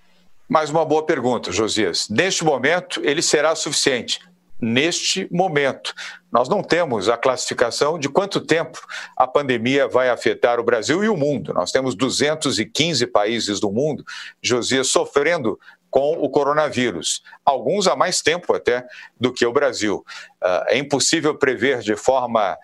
Mais 0.48 0.70
uma 0.70 0.86
boa 0.86 1.06
pergunta, 1.06 1.52
Josias. 1.52 2.08
Neste 2.08 2.46
momento, 2.46 3.02
ele 3.04 3.22
será 3.22 3.54
suficiente. 3.54 4.22
Neste 4.62 5.28
momento, 5.30 5.94
nós 6.32 6.48
não 6.48 6.64
temos 6.64 7.10
a 7.10 7.18
classificação 7.18 8.00
de 8.00 8.08
quanto 8.08 8.40
tempo 8.40 8.80
a 9.16 9.28
pandemia 9.28 9.90
vai 9.90 10.10
afetar 10.10 10.58
o 10.58 10.64
Brasil 10.64 11.04
e 11.04 11.10
o 11.10 11.18
mundo. 11.18 11.54
Nós 11.54 11.70
temos 11.70 11.96
215 11.96 13.08
países 13.08 13.60
do 13.60 13.70
mundo, 13.70 14.06
Josias, 14.42 14.88
sofrendo 14.88 15.60
com 15.90 16.14
o 16.14 16.30
coronavírus, 16.30 17.24
alguns 17.44 17.88
há 17.88 17.96
mais 17.96 18.22
tempo 18.22 18.54
até 18.54 18.86
do 19.20 19.34
que 19.34 19.46
o 19.46 19.54
Brasil. 19.54 20.06
Ah, 20.42 20.66
é 20.68 20.78
impossível 20.78 21.36
prever 21.36 21.80
de 21.80 21.96
forma 21.96 22.58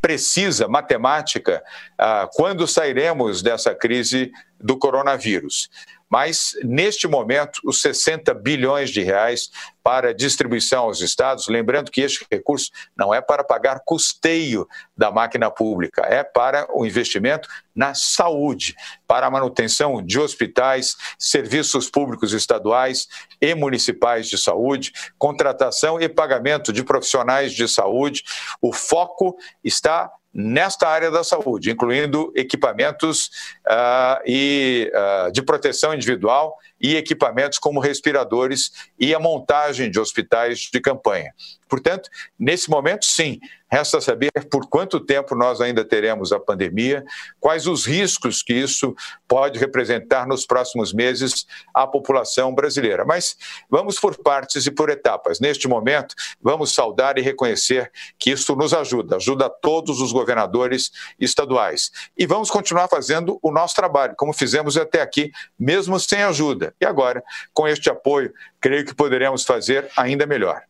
precisa, 0.00 0.66
matemática, 0.66 1.62
ah, 1.96 2.28
quando 2.34 2.66
sairemos 2.66 3.40
dessa 3.40 3.72
crise 3.72 4.32
do 4.60 4.76
coronavírus. 4.76 5.70
Mas, 6.12 6.54
neste 6.62 7.08
momento, 7.08 7.58
os 7.64 7.80
60 7.80 8.34
bilhões 8.34 8.90
de 8.90 9.02
reais 9.02 9.50
para 9.82 10.12
distribuição 10.12 10.84
aos 10.84 11.00
estados, 11.00 11.48
lembrando 11.48 11.90
que 11.90 12.02
este 12.02 12.26
recurso 12.30 12.70
não 12.94 13.14
é 13.14 13.22
para 13.22 13.42
pagar 13.42 13.80
custeio 13.82 14.68
da 14.94 15.10
máquina 15.10 15.50
pública, 15.50 16.02
é 16.02 16.22
para 16.22 16.68
o 16.70 16.84
investimento 16.84 17.48
na 17.74 17.94
saúde, 17.94 18.76
para 19.06 19.26
a 19.26 19.30
manutenção 19.30 20.04
de 20.04 20.20
hospitais, 20.20 20.96
serviços 21.18 21.88
públicos 21.88 22.34
estaduais 22.34 23.08
e 23.40 23.54
municipais 23.54 24.28
de 24.28 24.36
saúde, 24.36 24.92
contratação 25.16 25.98
e 25.98 26.10
pagamento 26.10 26.74
de 26.74 26.84
profissionais 26.84 27.54
de 27.54 27.66
saúde. 27.66 28.22
O 28.60 28.70
foco 28.70 29.34
está 29.64 30.12
nesta 30.34 30.88
área 30.88 31.10
da 31.10 31.22
saúde, 31.22 31.70
incluindo 31.70 32.32
equipamentos 32.34 33.26
uh, 33.66 34.22
e, 34.26 34.90
uh, 34.94 35.32
de 35.32 35.42
proteção 35.42 35.92
individual 35.94 36.56
e 36.82 36.96
equipamentos 36.96 37.58
como 37.58 37.80
respiradores 37.80 38.72
e 38.98 39.14
a 39.14 39.20
montagem 39.20 39.90
de 39.90 40.00
hospitais 40.00 40.68
de 40.72 40.80
campanha. 40.80 41.32
Portanto, 41.72 42.10
nesse 42.38 42.68
momento, 42.68 43.06
sim, 43.06 43.40
resta 43.70 43.98
saber 43.98 44.30
por 44.50 44.68
quanto 44.68 45.00
tempo 45.00 45.34
nós 45.34 45.58
ainda 45.62 45.82
teremos 45.82 46.30
a 46.30 46.38
pandemia, 46.38 47.02
quais 47.40 47.66
os 47.66 47.86
riscos 47.86 48.42
que 48.42 48.52
isso 48.52 48.94
pode 49.26 49.58
representar 49.58 50.26
nos 50.26 50.44
próximos 50.44 50.92
meses 50.92 51.46
à 51.72 51.86
população 51.86 52.54
brasileira. 52.54 53.06
Mas 53.06 53.34
vamos 53.70 53.98
por 53.98 54.18
partes 54.18 54.66
e 54.66 54.70
por 54.70 54.90
etapas. 54.90 55.40
Neste 55.40 55.66
momento, 55.66 56.14
vamos 56.42 56.74
saudar 56.74 57.16
e 57.16 57.22
reconhecer 57.22 57.90
que 58.18 58.32
isso 58.32 58.54
nos 58.54 58.74
ajuda, 58.74 59.16
ajuda 59.16 59.48
todos 59.48 60.02
os 60.02 60.12
governadores 60.12 60.90
estaduais. 61.18 61.90
E 62.18 62.26
vamos 62.26 62.50
continuar 62.50 62.88
fazendo 62.88 63.38
o 63.40 63.50
nosso 63.50 63.74
trabalho, 63.74 64.14
como 64.18 64.34
fizemos 64.34 64.76
até 64.76 65.00
aqui, 65.00 65.32
mesmo 65.58 65.98
sem 65.98 66.22
ajuda. 66.22 66.71
E 66.80 66.84
agora, 66.84 67.22
com 67.52 67.66
este 67.66 67.90
apoio, 67.90 68.32
creio 68.60 68.84
que 68.84 68.94
poderemos 68.94 69.44
fazer 69.44 69.88
ainda 69.96 70.26
melhor. 70.26 70.62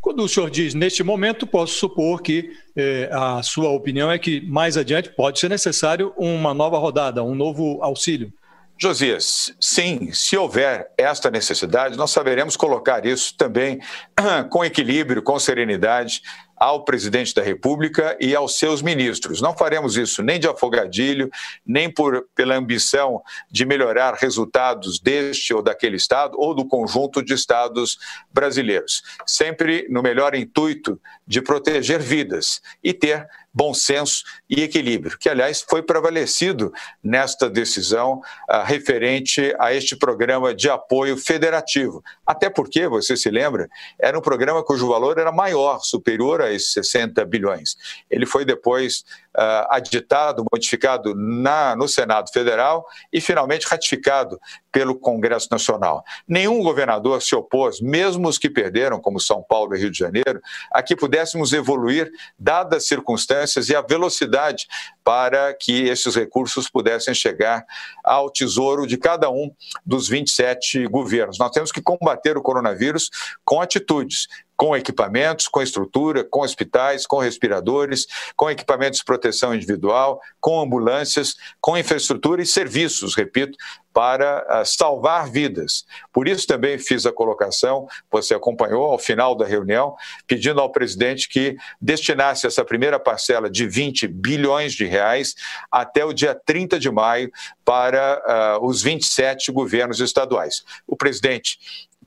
Quando 0.00 0.22
o 0.22 0.28
senhor 0.28 0.48
diz 0.48 0.74
neste 0.74 1.02
momento, 1.02 1.46
posso 1.46 1.74
supor 1.74 2.22
que 2.22 2.52
eh, 2.76 3.10
a 3.12 3.42
sua 3.42 3.70
opinião 3.70 4.10
é 4.10 4.18
que 4.18 4.40
mais 4.42 4.76
adiante 4.76 5.10
pode 5.10 5.40
ser 5.40 5.48
necessário 5.48 6.14
uma 6.16 6.54
nova 6.54 6.78
rodada, 6.78 7.22
um 7.22 7.34
novo 7.34 7.82
auxílio. 7.82 8.32
Josias, 8.80 9.52
sim, 9.60 10.12
se 10.12 10.36
houver 10.36 10.88
esta 10.96 11.32
necessidade, 11.32 11.96
nós 11.96 12.12
saberemos 12.12 12.56
colocar 12.56 13.04
isso 13.04 13.36
também 13.36 13.80
com 14.50 14.64
equilíbrio, 14.64 15.20
com 15.20 15.36
serenidade, 15.36 16.22
ao 16.58 16.84
presidente 16.84 17.34
da 17.34 17.42
República 17.42 18.16
e 18.20 18.34
aos 18.34 18.58
seus 18.58 18.82
ministros. 18.82 19.40
Não 19.40 19.56
faremos 19.56 19.96
isso 19.96 20.22
nem 20.22 20.38
de 20.40 20.48
afogadilho, 20.48 21.30
nem 21.64 21.90
por, 21.90 22.26
pela 22.34 22.56
ambição 22.56 23.22
de 23.50 23.64
melhorar 23.64 24.14
resultados 24.14 24.98
deste 24.98 25.54
ou 25.54 25.62
daquele 25.62 25.96
Estado 25.96 26.36
ou 26.38 26.54
do 26.54 26.66
conjunto 26.66 27.22
de 27.22 27.34
Estados 27.34 27.98
brasileiros. 28.32 29.02
Sempre 29.26 29.86
no 29.88 30.02
melhor 30.02 30.34
intuito 30.34 31.00
de 31.26 31.40
proteger 31.40 32.00
vidas 32.00 32.60
e 32.82 32.92
ter 32.92 33.28
bom 33.52 33.72
senso 33.72 34.22
e 34.48 34.62
equilíbrio, 34.62 35.18
que, 35.18 35.28
aliás, 35.28 35.64
foi 35.68 35.82
prevalecido 35.82 36.72
nesta 37.02 37.48
decisão 37.48 38.20
uh, 38.50 38.62
referente 38.64 39.54
a 39.58 39.72
este 39.72 39.96
programa 39.96 40.54
de 40.54 40.68
apoio 40.68 41.16
federativo. 41.16 42.02
Até 42.26 42.50
porque, 42.50 42.86
você 42.86 43.16
se 43.16 43.30
lembra, 43.30 43.68
era 43.98 44.18
um 44.18 44.22
programa 44.22 44.62
cujo 44.62 44.88
valor 44.88 45.18
era 45.18 45.32
maior, 45.32 45.80
superior 45.82 46.42
a 46.42 46.52
esses 46.52 46.72
60 46.72 47.24
bilhões. 47.24 47.76
Ele 48.10 48.26
foi 48.26 48.44
depois 48.44 49.04
uh, 49.36 49.66
aditado, 49.70 50.44
modificado 50.52 51.14
na, 51.14 51.74
no 51.74 51.88
Senado 51.88 52.30
Federal 52.32 52.86
e 53.12 53.20
finalmente 53.20 53.66
ratificado 53.66 54.38
pelo 54.70 54.94
Congresso 54.94 55.48
Nacional. 55.50 56.04
Nenhum 56.26 56.62
governador 56.62 57.22
se 57.22 57.34
opôs, 57.34 57.80
mesmo 57.80 58.28
os 58.28 58.38
que 58.38 58.50
perderam, 58.50 59.00
como 59.00 59.18
São 59.18 59.42
Paulo 59.42 59.74
e 59.74 59.78
Rio 59.78 59.90
de 59.90 59.98
Janeiro, 59.98 60.40
a 60.70 60.82
que 60.82 60.94
pudéssemos 60.94 61.52
evoluir, 61.52 62.10
dadas 62.38 62.78
as 62.78 62.86
circunstâncias 62.86 63.37
e 63.68 63.76
a 63.76 63.80
velocidade 63.80 64.66
para 65.04 65.54
que 65.54 65.84
esses 65.84 66.14
recursos 66.14 66.68
pudessem 66.68 67.14
chegar 67.14 67.64
ao 68.04 68.30
tesouro 68.30 68.86
de 68.86 68.96
cada 68.96 69.30
um 69.30 69.50
dos 69.84 70.08
27 70.08 70.86
governos. 70.88 71.38
Nós 71.38 71.50
temos 71.50 71.72
que 71.72 71.80
combater 71.80 72.36
o 72.36 72.42
coronavírus 72.42 73.10
com 73.44 73.60
atitudes 73.60 74.26
com 74.58 74.76
equipamentos, 74.76 75.46
com 75.46 75.62
estrutura, 75.62 76.24
com 76.24 76.40
hospitais, 76.40 77.06
com 77.06 77.18
respiradores, 77.18 78.08
com 78.34 78.50
equipamentos 78.50 78.98
de 78.98 79.04
proteção 79.04 79.54
individual, 79.54 80.20
com 80.40 80.60
ambulâncias, 80.60 81.36
com 81.60 81.78
infraestrutura 81.78 82.42
e 82.42 82.46
serviços, 82.46 83.14
repito, 83.14 83.56
para 83.92 84.44
uh, 84.48 84.66
salvar 84.66 85.30
vidas. 85.30 85.86
Por 86.12 86.28
isso 86.28 86.46
também 86.46 86.78
fiz 86.78 87.06
a 87.06 87.12
colocação, 87.12 87.86
você 88.10 88.34
acompanhou 88.34 88.84
ao 88.84 88.98
final 88.98 89.34
da 89.34 89.44
reunião, 89.44 89.94
pedindo 90.26 90.60
ao 90.60 90.70
presidente 90.70 91.28
que 91.28 91.56
destinasse 91.80 92.46
essa 92.46 92.64
primeira 92.64 92.98
parcela 92.98 93.48
de 93.48 93.66
20 93.66 94.08
bilhões 94.08 94.72
de 94.72 94.84
reais 94.84 95.34
até 95.70 96.04
o 96.04 96.12
dia 96.12 96.34
30 96.34 96.78
de 96.78 96.90
maio 96.90 97.30
para 97.64 98.58
uh, 98.60 98.66
os 98.66 98.82
27 98.82 99.52
governos 99.52 100.00
estaduais. 100.00 100.64
O 100.86 100.96
presidente 100.96 101.58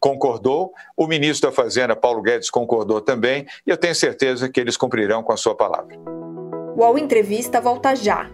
concordou, 0.01 0.73
o 0.97 1.05
ministro 1.05 1.49
da 1.49 1.55
Fazenda, 1.55 1.95
Paulo 1.95 2.23
Guedes, 2.23 2.49
concordou 2.49 2.99
também, 2.99 3.45
e 3.65 3.69
eu 3.69 3.77
tenho 3.77 3.93
certeza 3.93 4.49
que 4.49 4.59
eles 4.59 4.75
cumprirão 4.75 5.21
com 5.21 5.31
a 5.31 5.37
sua 5.37 5.55
palavra. 5.55 5.95
O 6.75 6.81
UOL 6.81 6.97
Entrevista 6.97 7.61
volta 7.61 7.95
já. 7.95 8.27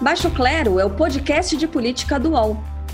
Baixo 0.00 0.30
Clero 0.30 0.80
é 0.80 0.84
o 0.84 0.90
podcast 0.90 1.56
de 1.56 1.68
política 1.68 2.18
do 2.18 2.30
UOL. 2.30 2.73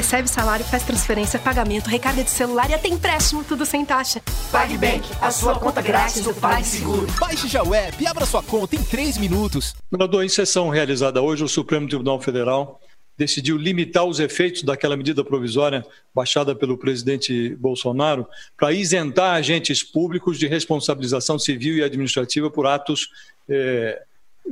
Recebe 0.00 0.28
salário, 0.28 0.64
faz 0.64 0.82
transferência, 0.82 1.38
pagamento, 1.38 1.86
recarga 1.86 2.24
de 2.24 2.30
celular 2.30 2.70
e 2.70 2.72
até 2.72 2.88
empréstimo, 2.88 3.44
tudo 3.44 3.66
sem 3.66 3.84
taxa. 3.84 4.22
PagBank, 4.50 5.06
a 5.20 5.30
sua 5.30 5.54
conta 5.58 5.82
grátis 5.82 6.22
do 6.22 6.32
PagSeguro. 6.32 7.06
Baixe 7.20 7.46
já 7.46 7.62
o 7.62 7.74
app 7.74 8.02
e 8.02 8.06
abra 8.06 8.24
sua 8.24 8.42
conta 8.42 8.74
em 8.76 8.82
3 8.82 9.18
minutos. 9.18 9.74
Governador, 9.92 10.24
em 10.24 10.28
sessão 10.30 10.70
realizada 10.70 11.20
hoje, 11.20 11.44
o 11.44 11.48
Supremo 11.48 11.86
Tribunal 11.86 12.18
Federal 12.18 12.80
decidiu 13.18 13.58
limitar 13.58 14.06
os 14.06 14.20
efeitos 14.20 14.62
daquela 14.62 14.96
medida 14.96 15.22
provisória 15.22 15.84
baixada 16.14 16.54
pelo 16.54 16.78
presidente 16.78 17.54
Bolsonaro 17.56 18.26
para 18.56 18.72
isentar 18.72 19.34
agentes 19.34 19.82
públicos 19.82 20.38
de 20.38 20.46
responsabilização 20.46 21.38
civil 21.38 21.76
e 21.76 21.82
administrativa 21.82 22.50
por 22.50 22.66
atos 22.66 23.10
eh, 23.50 24.00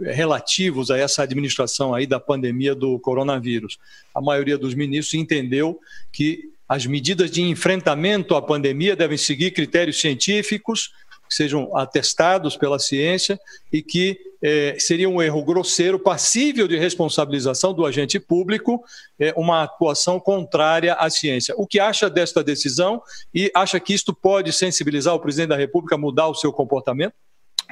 relativos 0.05 0.90
a 0.90 0.99
essa 0.99 1.23
administração 1.23 1.95
aí 1.95 2.07
da 2.07 2.21
pandemia 2.21 2.75
do 2.75 2.99
coronavírus. 2.99 3.78
A 4.15 4.21
maioria 4.21 4.58
dos 4.58 4.75
ministros 4.75 5.15
entendeu 5.15 5.80
que 6.13 6.50
as 6.69 6.84
medidas 6.84 7.30
de 7.30 7.43
enfrentamento 7.43 8.34
à 8.34 8.43
pandemia 8.43 8.95
devem 8.95 9.17
seguir 9.17 9.52
critérios 9.52 10.00
científicos, 10.00 10.93
que 11.28 11.34
sejam 11.34 11.75
atestados 11.76 12.56
pela 12.56 12.78
ciência 12.78 13.39
e 13.73 13.82
que 13.82 14.19
eh, 14.43 14.76
seria 14.78 15.08
um 15.08 15.21
erro 15.21 15.45
grosseiro, 15.45 15.99
passível 15.99 16.69
de 16.69 16.76
responsabilização 16.76 17.75
do 17.75 17.84
agente 17.84 18.19
público, 18.21 18.82
eh, 19.19 19.32
uma 19.37 19.63
atuação 19.63 20.21
contrária 20.21 20.95
à 20.95 21.11
ciência. 21.11 21.54
O 21.56 21.67
que 21.67 21.80
acha 21.80 22.08
desta 22.08 22.43
decisão 22.43 23.02
e 23.34 23.50
acha 23.54 23.78
que 23.80 23.93
isto 23.93 24.15
pode 24.15 24.52
sensibilizar 24.52 25.15
o 25.15 25.21
presidente 25.21 25.50
da 25.50 25.56
República 25.56 25.97
a 25.97 25.99
mudar 25.99 26.28
o 26.28 26.34
seu 26.34 26.52
comportamento? 26.52 27.15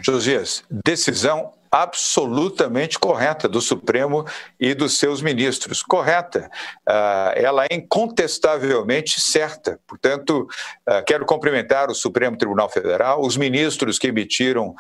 Josias, 0.03 0.63
decisão 0.71 1.53
absolutamente 1.71 2.99
correta 2.99 3.49
do 3.49 3.61
Supremo 3.61 4.25
e 4.59 4.73
dos 4.73 4.99
seus 4.99 5.21
ministros. 5.21 5.83
Correta. 5.83 6.51
Uh, 6.89 7.33
ela 7.35 7.67
é 7.67 7.75
incontestavelmente 7.75 9.21
certa. 9.21 9.79
Portanto, 9.87 10.49
uh, 10.89 11.05
quero 11.07 11.27
cumprimentar 11.27 11.91
o 11.91 11.95
Supremo 11.95 12.37
Tribunal 12.37 12.71
Federal, 12.71 13.21
os 13.21 13.37
ministros 13.37 13.99
que 13.99 14.07
emitiram 14.07 14.71
uh, 14.71 14.77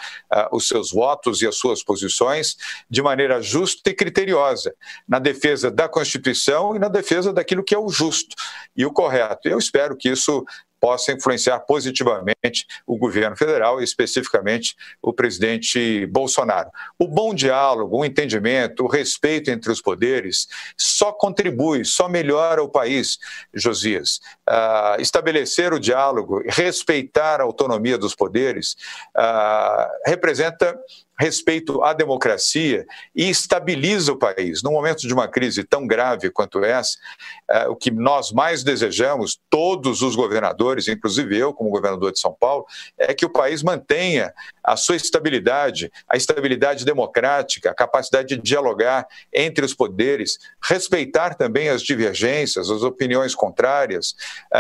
os 0.52 0.68
seus 0.68 0.90
votos 0.90 1.42
e 1.42 1.46
as 1.46 1.57
suas 1.57 1.83
posições 1.83 2.57
de 2.88 3.02
maneira 3.02 3.42
justa 3.42 3.90
e 3.90 3.94
criteriosa, 3.94 4.74
na 5.07 5.18
defesa 5.18 5.70
da 5.70 5.88
Constituição 5.88 6.74
e 6.74 6.79
na 6.79 6.88
defesa 6.88 7.33
daquilo 7.33 7.64
que 7.64 7.74
é 7.74 7.79
o 7.79 7.88
justo 7.88 8.35
e 8.74 8.87
o 8.87 8.92
correto. 8.92 9.48
Eu 9.48 9.59
espero 9.59 9.96
que 9.96 10.09
isso 10.09 10.44
possa 10.80 11.12
influenciar 11.12 11.60
positivamente 11.60 12.66
o 12.86 12.96
governo 12.98 13.36
federal 13.36 13.80
especificamente 13.82 14.76
o 15.02 15.12
presidente 15.12 16.06
Bolsonaro. 16.06 16.70
O 16.98 17.06
bom 17.06 17.34
diálogo, 17.34 17.98
o 17.98 18.04
entendimento, 18.04 18.84
o 18.84 18.88
respeito 18.88 19.50
entre 19.50 19.70
os 19.70 19.80
poderes 19.80 20.46
só 20.76 21.12
contribui, 21.12 21.84
só 21.84 22.08
melhora 22.08 22.62
o 22.62 22.68
país, 22.68 23.18
Josias. 23.54 24.20
Uh, 24.48 25.00
estabelecer 25.00 25.72
o 25.72 25.80
diálogo, 25.80 26.42
respeitar 26.46 27.40
a 27.40 27.44
autonomia 27.44 27.98
dos 27.98 28.14
poderes, 28.14 28.76
uh, 29.16 29.88
representa 30.06 30.78
respeito 31.18 31.83
à 31.83 31.92
democracia 31.92 32.87
e 33.14 33.29
estabiliza 33.29 34.12
o 34.12 34.18
país. 34.18 34.62
No 34.62 34.70
momento 34.70 35.00
de 35.00 35.12
uma 35.12 35.29
crise 35.29 35.64
tão 35.64 35.87
grave 35.87 36.31
quanto 36.31 36.62
essa, 36.64 36.98
é, 37.48 37.68
o 37.68 37.76
que 37.76 37.90
nós 37.90 38.33
mais 38.33 38.62
desejamos, 38.62 39.40
todos 39.48 40.02
os 40.02 40.14
governadores, 40.14 40.88
inclusive 40.88 41.37
eu, 41.37 41.55
como 41.55 41.70
governador 41.70 42.12
de 42.12 42.20
São 42.20 42.37
Paulo, 42.38 42.66
é 42.98 43.14
que 43.14 43.24
o 43.24 43.31
país 43.31 43.62
mantenha 43.62 44.33
a 44.62 44.76
sua 44.76 44.96
estabilidade, 44.96 45.90
a 46.09 46.16
estabilidade 46.16 46.85
democrática, 46.85 47.70
a 47.70 47.74
capacidade 47.74 48.37
de 48.37 48.42
dialogar 48.42 49.07
entre 49.33 49.64
os 49.64 49.72
poderes, 49.72 50.38
respeitar 50.62 51.35
também 51.35 51.68
as 51.68 51.83
divergências, 51.83 52.68
as 52.68 52.83
opiniões 52.83 53.35
contrárias, 53.35 54.14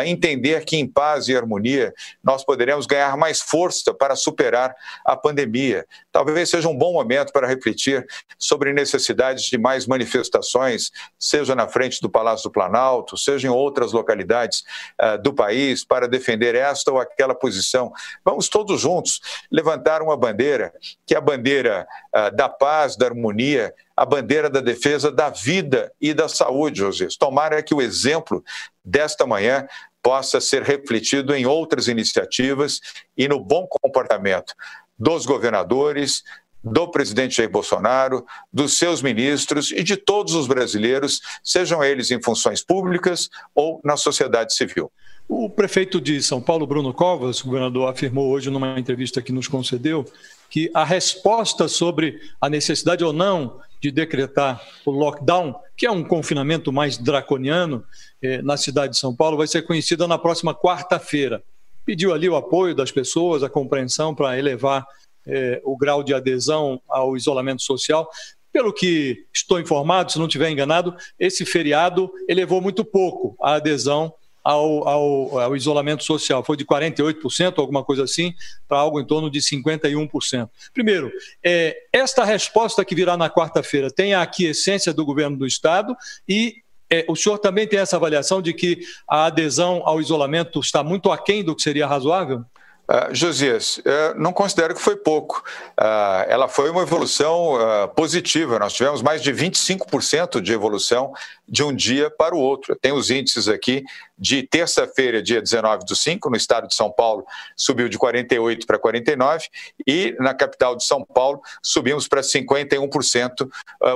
entender 0.04 0.64
que 0.64 0.76
em 0.76 0.86
paz 0.86 1.28
e 1.28 1.36
harmonia 1.36 1.92
nós 2.22 2.44
poderemos 2.44 2.86
ganhar 2.86 3.16
mais 3.16 3.40
força 3.40 3.92
para 3.92 4.16
superar 4.16 4.74
a 5.04 5.16
pandemia. 5.16 5.84
Talvez 6.12 6.45
talvez 6.46 6.50
seja 6.50 6.68
um 6.68 6.76
bom 6.76 6.92
momento 6.92 7.32
para 7.32 7.46
refletir 7.46 8.06
sobre 8.38 8.72
necessidades 8.72 9.44
de 9.44 9.58
mais 9.58 9.86
manifestações, 9.86 10.90
seja 11.18 11.54
na 11.54 11.66
frente 11.68 12.00
do 12.00 12.08
Palácio 12.08 12.48
do 12.48 12.52
Planalto, 12.52 13.16
seja 13.16 13.48
em 13.48 13.50
outras 13.50 13.92
localidades 13.92 14.64
uh, 15.00 15.20
do 15.20 15.34
país, 15.34 15.84
para 15.84 16.08
defender 16.08 16.54
esta 16.54 16.92
ou 16.92 17.00
aquela 17.00 17.34
posição. 17.34 17.92
Vamos 18.24 18.48
todos 18.48 18.80
juntos 18.80 19.20
levantar 19.50 20.02
uma 20.02 20.16
bandeira, 20.16 20.72
que 21.04 21.14
é 21.14 21.18
a 21.18 21.20
bandeira 21.20 21.86
uh, 22.14 22.34
da 22.34 22.48
paz, 22.48 22.96
da 22.96 23.06
harmonia, 23.06 23.74
a 23.96 24.04
bandeira 24.04 24.48
da 24.48 24.60
defesa 24.60 25.10
da 25.10 25.30
vida 25.30 25.92
e 26.00 26.14
da 26.14 26.28
saúde, 26.28 26.80
José. 26.80 27.08
Tomara 27.18 27.62
que 27.62 27.74
o 27.74 27.82
exemplo 27.82 28.44
desta 28.84 29.26
manhã 29.26 29.66
possa 30.02 30.40
ser 30.40 30.62
refletido 30.62 31.34
em 31.34 31.46
outras 31.46 31.88
iniciativas 31.88 32.80
e 33.16 33.26
no 33.26 33.40
bom 33.40 33.66
comportamento 33.66 34.54
dos 34.98 35.26
governadores, 35.26 36.22
do 36.62 36.88
presidente 36.88 37.36
Jair 37.36 37.50
Bolsonaro, 37.50 38.26
dos 38.52 38.76
seus 38.76 39.00
ministros 39.00 39.70
e 39.70 39.84
de 39.84 39.96
todos 39.96 40.34
os 40.34 40.48
brasileiros, 40.48 41.20
sejam 41.42 41.82
eles 41.84 42.10
em 42.10 42.20
funções 42.20 42.62
públicas 42.62 43.30
ou 43.54 43.80
na 43.84 43.96
sociedade 43.96 44.54
civil. 44.54 44.90
O 45.28 45.48
prefeito 45.48 46.00
de 46.00 46.22
São 46.22 46.40
Paulo, 46.40 46.66
Bruno 46.66 46.92
Covas, 46.92 47.40
o 47.40 47.46
governador, 47.46 47.88
afirmou 47.88 48.28
hoje 48.28 48.50
numa 48.50 48.78
entrevista 48.78 49.22
que 49.22 49.32
nos 49.32 49.48
concedeu 49.48 50.04
que 50.48 50.70
a 50.72 50.84
resposta 50.84 51.68
sobre 51.68 52.20
a 52.40 52.48
necessidade 52.48 53.04
ou 53.04 53.12
não 53.12 53.60
de 53.80 53.90
decretar 53.90 54.60
o 54.84 54.90
lockdown, 54.90 55.54
que 55.76 55.86
é 55.86 55.90
um 55.90 56.02
confinamento 56.02 56.72
mais 56.72 56.96
draconiano 56.96 57.84
eh, 58.22 58.40
na 58.42 58.56
cidade 58.56 58.94
de 58.94 58.98
São 58.98 59.14
Paulo, 59.14 59.36
vai 59.36 59.46
ser 59.46 59.62
conhecida 59.62 60.06
na 60.06 60.16
próxima 60.16 60.54
quarta-feira. 60.54 61.42
Pediu 61.86 62.12
ali 62.12 62.28
o 62.28 62.36
apoio 62.36 62.74
das 62.74 62.92
pessoas, 62.92 63.42
a 63.42 63.48
compreensão 63.48 64.14
para 64.14 64.38
elevar 64.38 64.84
eh, 65.26 65.60
o 65.64 65.76
grau 65.76 66.02
de 66.02 66.12
adesão 66.12 66.82
ao 66.88 67.16
isolamento 67.16 67.62
social. 67.62 68.08
Pelo 68.52 68.72
que 68.72 69.24
estou 69.32 69.60
informado, 69.60 70.12
se 70.12 70.18
não 70.18 70.26
estiver 70.26 70.50
enganado, 70.50 70.94
esse 71.18 71.46
feriado 71.46 72.10
elevou 72.28 72.60
muito 72.60 72.84
pouco 72.84 73.36
a 73.40 73.54
adesão 73.54 74.12
ao, 74.46 74.86
ao, 74.86 75.38
ao, 75.40 75.56
isolamento 75.56 76.04
social. 76.04 76.44
Foi 76.44 76.56
de 76.56 76.64
48%, 76.64 77.58
alguma 77.58 77.82
coisa 77.82 78.04
assim, 78.04 78.32
para 78.68 78.78
algo 78.78 79.00
em 79.00 79.04
torno 79.04 79.28
de 79.28 79.40
51%. 79.40 80.48
Primeiro, 80.72 81.10
é, 81.44 81.76
esta 81.92 82.24
resposta 82.24 82.84
que 82.84 82.94
virá 82.94 83.16
na 83.16 83.28
quarta-feira 83.28 83.90
tem 83.90 84.14
a 84.14 84.22
aquiescência 84.22 84.94
do 84.94 85.04
governo 85.04 85.36
do 85.36 85.46
Estado 85.46 85.96
e 86.28 86.62
é, 86.90 87.04
o 87.08 87.16
senhor 87.16 87.38
também 87.38 87.66
tem 87.66 87.78
essa 87.78 87.96
avaliação 87.96 88.40
de 88.40 88.52
que 88.52 88.80
a 89.08 89.26
adesão 89.26 89.82
ao 89.84 90.00
isolamento 90.00 90.60
está 90.60 90.82
muito 90.82 91.10
aquém 91.10 91.42
do 91.42 91.54
que 91.54 91.62
seria 91.62 91.86
razoável? 91.86 92.44
Uh, 92.88 93.12
Josias, 93.12 93.80
não 94.16 94.32
considero 94.32 94.72
que 94.72 94.80
foi 94.80 94.94
pouco. 94.94 95.42
Uh, 95.72 96.22
ela 96.28 96.46
foi 96.46 96.70
uma 96.70 96.82
evolução 96.82 97.54
uh, 97.54 97.88
positiva. 97.88 98.60
Nós 98.60 98.74
tivemos 98.74 99.02
mais 99.02 99.20
de 99.20 99.32
25% 99.32 100.40
de 100.40 100.52
evolução 100.52 101.12
de 101.48 101.62
um 101.62 101.74
dia 101.74 102.10
para 102.10 102.34
o 102.34 102.38
outro. 102.38 102.76
Tem 102.76 102.92
os 102.92 103.10
índices 103.10 103.48
aqui 103.48 103.84
de 104.18 104.42
terça-feira, 104.42 105.22
dia 105.22 105.42
19 105.42 105.84
do 105.84 105.94
5, 105.94 106.30
no 106.30 106.36
estado 106.36 106.66
de 106.66 106.74
São 106.74 106.90
Paulo, 106.90 107.24
subiu 107.54 107.88
de 107.88 107.98
48 107.98 108.66
para 108.66 108.78
49 108.78 109.46
e 109.86 110.16
na 110.18 110.32
capital 110.32 110.74
de 110.74 110.84
São 110.84 111.04
Paulo 111.04 111.40
subimos 111.62 112.08
para 112.08 112.22
51% 112.22 113.42
uh, 113.42 113.48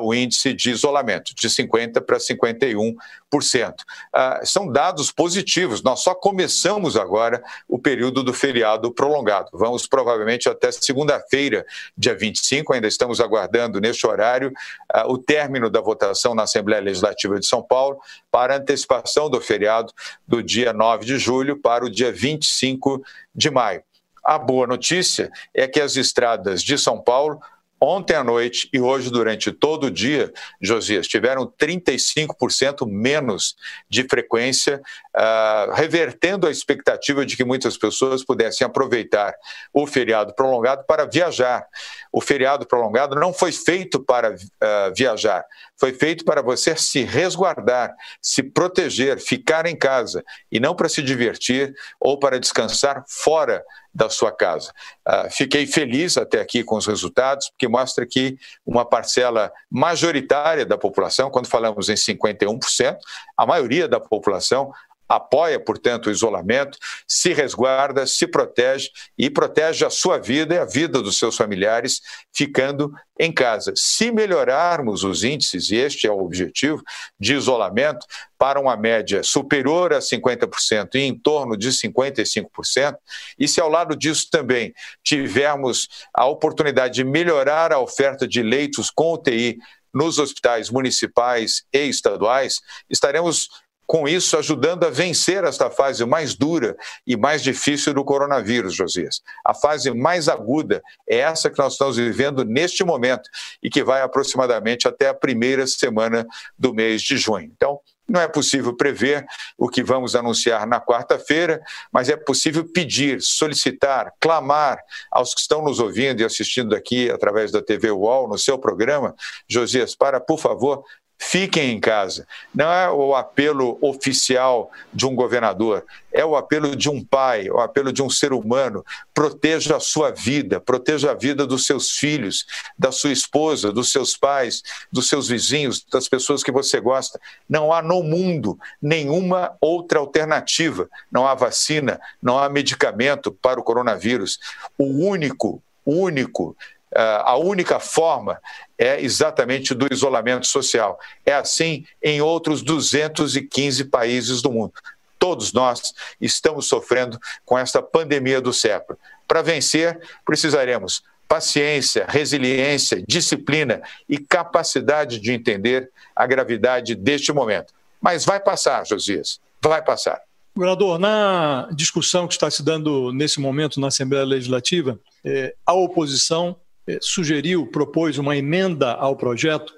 o 0.03 0.15
índice 0.15 0.53
de 0.53 0.71
isolamento, 0.71 1.35
de 1.35 1.49
50 1.49 2.01
para 2.03 2.19
51%. 2.19 2.95
Uh, 3.33 4.47
são 4.47 4.71
dados 4.71 5.11
positivos. 5.11 5.83
Nós 5.83 6.01
só 6.01 6.15
começamos 6.15 6.97
agora 6.97 7.43
o 7.67 7.79
período 7.79 8.23
do 8.23 8.35
feriado 8.35 8.93
prolongado. 8.93 9.49
Vamos 9.53 9.87
provavelmente 9.87 10.49
até 10.49 10.71
segunda-feira, 10.71 11.65
dia 11.97 12.15
25, 12.15 12.75
ainda 12.75 12.87
estamos 12.87 13.21
aguardando 13.21 13.81
neste 13.81 14.07
horário 14.07 14.53
uh, 14.95 15.11
o 15.11 15.17
término 15.17 15.71
da 15.71 15.81
votação 15.81 16.35
na 16.35 16.43
Assembleia 16.43 16.83
Legislativa 16.83 17.40
de 17.41 17.47
São 17.47 17.63
Paulo 17.63 17.99
para 18.31 18.57
antecipação 18.57 19.29
do 19.29 19.41
feriado 19.41 19.93
do 20.27 20.43
dia 20.43 20.73
9 20.73 21.05
de 21.05 21.19
julho 21.19 21.57
para 21.57 21.85
o 21.85 21.91
dia 21.91 22.13
25 22.13 23.03
de 23.35 23.51
maio. 23.51 23.83
A 24.25 24.39
boa 24.39 24.67
notícia 24.67 25.31
é 25.55 25.67
que 25.67 25.81
as 25.81 25.97
estradas 25.97 26.63
de 26.63 26.77
São 26.77 27.03
Paulo 27.03 27.41
ontem 27.81 28.15
à 28.15 28.23
noite 28.23 28.69
e 28.73 28.79
hoje 28.79 29.11
durante 29.11 29.51
todo 29.51 29.85
o 29.85 29.91
dia, 29.91 30.31
Josias, 30.61 31.09
tiveram 31.09 31.47
35% 31.47 32.87
menos 32.87 33.57
de 33.89 34.05
frequência, 34.05 34.83
uh, 35.17 35.73
revertendo 35.73 36.47
a 36.47 36.51
expectativa 36.51 37.25
de 37.25 37.37
que 37.37 37.45
muitas 37.45 37.79
pessoas 37.79 38.23
pudessem 38.23 38.67
aproveitar 38.67 39.35
o 39.73 39.87
feriado 39.87 40.35
prolongado 40.35 40.85
para 40.87 41.07
viajar. 41.07 41.67
O 42.13 42.21
feriado 42.21 42.67
prolongado 42.67 43.15
não 43.15 43.33
foi 43.33 43.51
feito 43.51 43.99
para 43.99 44.35
uh, 44.35 44.95
viajar, 44.95 45.45
foi 45.81 45.95
feito 45.95 46.27
para 46.27 46.43
você 46.43 46.77
se 46.77 47.03
resguardar, 47.03 47.97
se 48.21 48.43
proteger, 48.43 49.19
ficar 49.19 49.65
em 49.65 49.75
casa 49.75 50.23
e 50.53 50.61
não 50.61 50.77
para 50.77 50.91
se 50.91 51.03
divertir 51.03 51.75
ou 51.99 52.19
para 52.19 52.39
descansar 52.39 53.03
fora 53.09 53.65
da 53.93 54.11
sua 54.11 54.31
casa. 54.31 54.73
Uh, 55.09 55.31
fiquei 55.31 55.67
feliz 55.67 56.19
até 56.19 56.41
aqui 56.41 56.63
com 56.63 56.77
os 56.77 56.87
resultados, 56.87 57.49
porque 57.49 57.67
mostra 57.67 58.07
que 58.07 58.37
uma 58.65 58.85
parcela 58.85 59.51
majoritária 59.71 60.67
da 60.67 60.77
população, 60.77 61.31
quando 61.31 61.49
falamos 61.49 61.89
em 61.89 61.95
51%, 61.95 62.97
a 63.37 63.47
maioria 63.47 63.89
da 63.89 63.99
população 63.99 64.71
apoia, 65.11 65.59
portanto, 65.59 66.07
o 66.07 66.11
isolamento, 66.13 66.79
se 67.05 67.33
resguarda, 67.33 68.07
se 68.07 68.29
protege 68.29 68.91
e 69.19 69.29
protege 69.29 69.85
a 69.85 69.91
sua 69.91 70.19
vida 70.19 70.55
e 70.55 70.59
a 70.59 70.65
vida 70.65 71.03
dos 71.03 71.19
seus 71.19 71.37
familiares 71.37 72.01
ficando 72.33 72.93
em 73.19 73.33
casa. 73.33 73.73
Se 73.75 74.13
melhorarmos 74.13 75.03
os 75.03 75.25
índices, 75.25 75.73
e 75.73 75.77
este 75.77 76.07
é 76.07 76.13
o 76.13 76.21
objetivo, 76.21 76.81
de 77.19 77.35
isolamento, 77.35 78.07
para 78.39 78.61
uma 78.61 78.77
média 78.77 79.25
superior 79.25 79.93
a 79.93 79.99
50% 79.99 80.95
e 80.95 81.01
em 81.01 81.19
torno 81.19 81.57
de 81.57 81.71
55%, 81.71 82.97
e 83.37 83.49
se 83.49 83.61
ao 83.61 83.69
lado 83.69 83.97
disso 83.97 84.29
também 84.31 84.73
tivermos 85.03 85.89
a 86.15 86.25
oportunidade 86.25 86.95
de 86.95 87.05
melhorar 87.05 87.73
a 87.73 87.81
oferta 87.81 88.29
de 88.29 88.43
leitos 88.45 88.91
com 88.91 89.13
UTI 89.15 89.59
nos 89.93 90.21
hospitais 90.21 90.71
municipais 90.71 91.65
e 91.73 91.81
estaduais, 91.87 92.61
estaremos 92.89 93.49
com 93.91 94.07
isso 94.07 94.39
ajudando 94.39 94.85
a 94.85 94.89
vencer 94.89 95.43
esta 95.43 95.69
fase 95.69 96.05
mais 96.05 96.37
dura 96.37 96.77
e 97.05 97.17
mais 97.17 97.43
difícil 97.43 97.93
do 97.93 98.05
coronavírus, 98.05 98.73
Josias. 98.73 99.21
A 99.45 99.53
fase 99.53 99.91
mais 99.93 100.29
aguda 100.29 100.81
é 101.09 101.17
essa 101.17 101.51
que 101.51 101.59
nós 101.59 101.73
estamos 101.73 101.97
vivendo 101.97 102.45
neste 102.45 102.85
momento 102.85 103.29
e 103.61 103.69
que 103.69 103.83
vai 103.83 104.01
aproximadamente 104.01 104.87
até 104.87 105.09
a 105.09 105.15
primeira 105.15 105.67
semana 105.67 106.25
do 106.57 106.73
mês 106.73 107.03
de 107.03 107.17
junho. 107.17 107.51
Então, 107.53 107.81
não 108.09 108.21
é 108.21 108.29
possível 108.29 108.77
prever 108.77 109.27
o 109.59 109.69
que 109.69 109.83
vamos 109.83 110.15
anunciar 110.15 110.69
na 110.69 110.81
quarta-feira, 110.81 111.61
mas 111.93 112.09
é 112.09 112.17
possível 112.17 112.65
pedir, 112.65 113.21
solicitar, 113.21 114.13
clamar 114.21 114.79
aos 115.11 115.35
que 115.35 115.41
estão 115.41 115.63
nos 115.63 115.81
ouvindo 115.81 116.21
e 116.21 116.25
assistindo 116.25 116.77
aqui 116.77 117.11
através 117.11 117.51
da 117.51 117.61
TV 117.61 117.91
UOL, 117.91 118.29
no 118.29 118.39
seu 118.39 118.57
programa, 118.57 119.17
Josias, 119.49 119.97
para, 119.97 120.21
por 120.21 120.39
favor, 120.39 120.85
fiquem 121.21 121.73
em 121.73 121.79
casa. 121.79 122.27
Não 122.53 122.73
é 122.73 122.91
o 122.91 123.15
apelo 123.15 123.79
oficial 123.83 124.71
de 124.93 125.07
um 125.07 125.15
governador, 125.15 125.85
é 126.11 126.25
o 126.25 126.35
apelo 126.35 126.75
de 126.75 126.89
um 126.89 127.05
pai, 127.05 127.51
o 127.51 127.61
apelo 127.61 127.93
de 127.93 128.03
um 128.03 128.09
ser 128.09 128.33
humano. 128.33 128.83
Proteja 129.13 129.77
a 129.77 129.81
sua 129.81 130.11
vida, 130.11 130.59
proteja 130.59 131.11
a 131.11 131.15
vida 131.15 131.47
dos 131.47 131.67
seus 131.67 131.91
filhos, 131.91 132.47
da 132.77 132.91
sua 132.91 133.13
esposa, 133.13 133.71
dos 133.71 133.93
seus 133.93 134.17
pais, 134.17 134.63
dos 134.91 135.11
seus 135.11 135.29
vizinhos, 135.29 135.85
das 135.93 136.09
pessoas 136.09 136.43
que 136.43 136.51
você 136.51 136.81
gosta. 136.81 137.21
Não 137.47 137.71
há 137.71 137.83
no 137.83 138.03
mundo 138.03 138.59
nenhuma 138.81 139.53
outra 139.61 139.99
alternativa. 139.99 140.89
Não 141.13 141.27
há 141.27 141.35
vacina, 141.35 142.01
não 142.21 142.39
há 142.39 142.49
medicamento 142.49 143.31
para 143.31 143.61
o 143.61 143.63
coronavírus. 143.63 144.39
O 144.79 144.85
único, 144.85 145.63
único 145.85 146.57
a 146.97 147.37
única 147.37 147.79
forma 147.79 148.41
é 148.77 149.01
exatamente 149.01 149.75
do 149.75 149.93
isolamento 149.93 150.47
social. 150.47 150.99
É 151.25 151.33
assim 151.33 151.85
em 152.03 152.21
outros 152.21 152.63
215 152.63 153.85
países 153.85 154.43
do 154.43 154.51
mundo. 154.51 154.73
Todos 155.19 155.53
nós 155.53 155.93
estamos 156.21 156.67
sofrendo 156.67 157.19
com 157.45 157.59
esta 157.59 157.83
pandemia 157.83 158.41
do 158.41 158.53
século. 158.53 158.99
Para 159.29 159.43
vencer, 159.43 160.01
precisaremos 160.25 161.03
paciência, 161.29 162.07
resiliência, 162.09 163.05
disciplina 163.07 163.81
e 164.09 164.19
capacidade 164.19 165.21
de 165.21 165.31
entender 165.31 165.89
a 166.17 166.27
gravidade 166.27 166.97
deste 166.97 167.33
momento. 167.33 167.73
Mas 168.01 168.25
vai 168.25 168.41
passar, 168.41 168.85
Josias, 168.85 169.41
vai 169.63 169.81
passar. 169.81 170.21
Governador, 170.57 170.99
na 170.99 171.69
discussão 171.73 172.27
que 172.27 172.35
está 172.35 172.51
se 172.51 172.65
dando 172.65 173.13
nesse 173.13 173.39
momento 173.39 173.79
na 173.79 173.87
Assembleia 173.87 174.25
Legislativa, 174.25 174.99
eh, 175.25 175.55
a 175.65 175.73
oposição 175.73 176.57
sugeriu, 177.01 177.67
propôs 177.67 178.19
uma 178.19 178.37
emenda 178.37 178.93
ao 178.95 179.17
projeto 179.17 179.73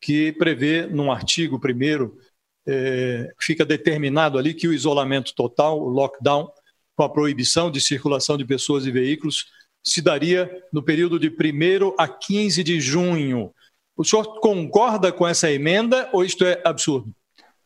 que 0.00 0.32
prevê, 0.32 0.86
num 0.86 1.10
artigo 1.10 1.58
primeiro, 1.58 2.18
é, 2.66 3.32
fica 3.40 3.64
determinado 3.64 4.38
ali 4.38 4.54
que 4.54 4.68
o 4.68 4.72
isolamento 4.72 5.34
total, 5.34 5.80
o 5.80 5.88
lockdown, 5.88 6.48
com 6.96 7.02
a 7.02 7.08
proibição 7.08 7.70
de 7.70 7.80
circulação 7.80 8.36
de 8.36 8.44
pessoas 8.44 8.86
e 8.86 8.90
veículos, 8.90 9.46
se 9.82 10.00
daria 10.00 10.50
no 10.72 10.82
período 10.82 11.18
de 11.18 11.28
1 11.28 11.94
a 11.98 12.08
15 12.08 12.62
de 12.62 12.80
junho. 12.80 13.52
O 13.96 14.04
senhor 14.04 14.40
concorda 14.40 15.12
com 15.12 15.26
essa 15.26 15.50
emenda 15.50 16.08
ou 16.12 16.24
isto 16.24 16.44
é 16.44 16.60
absurdo? 16.64 17.14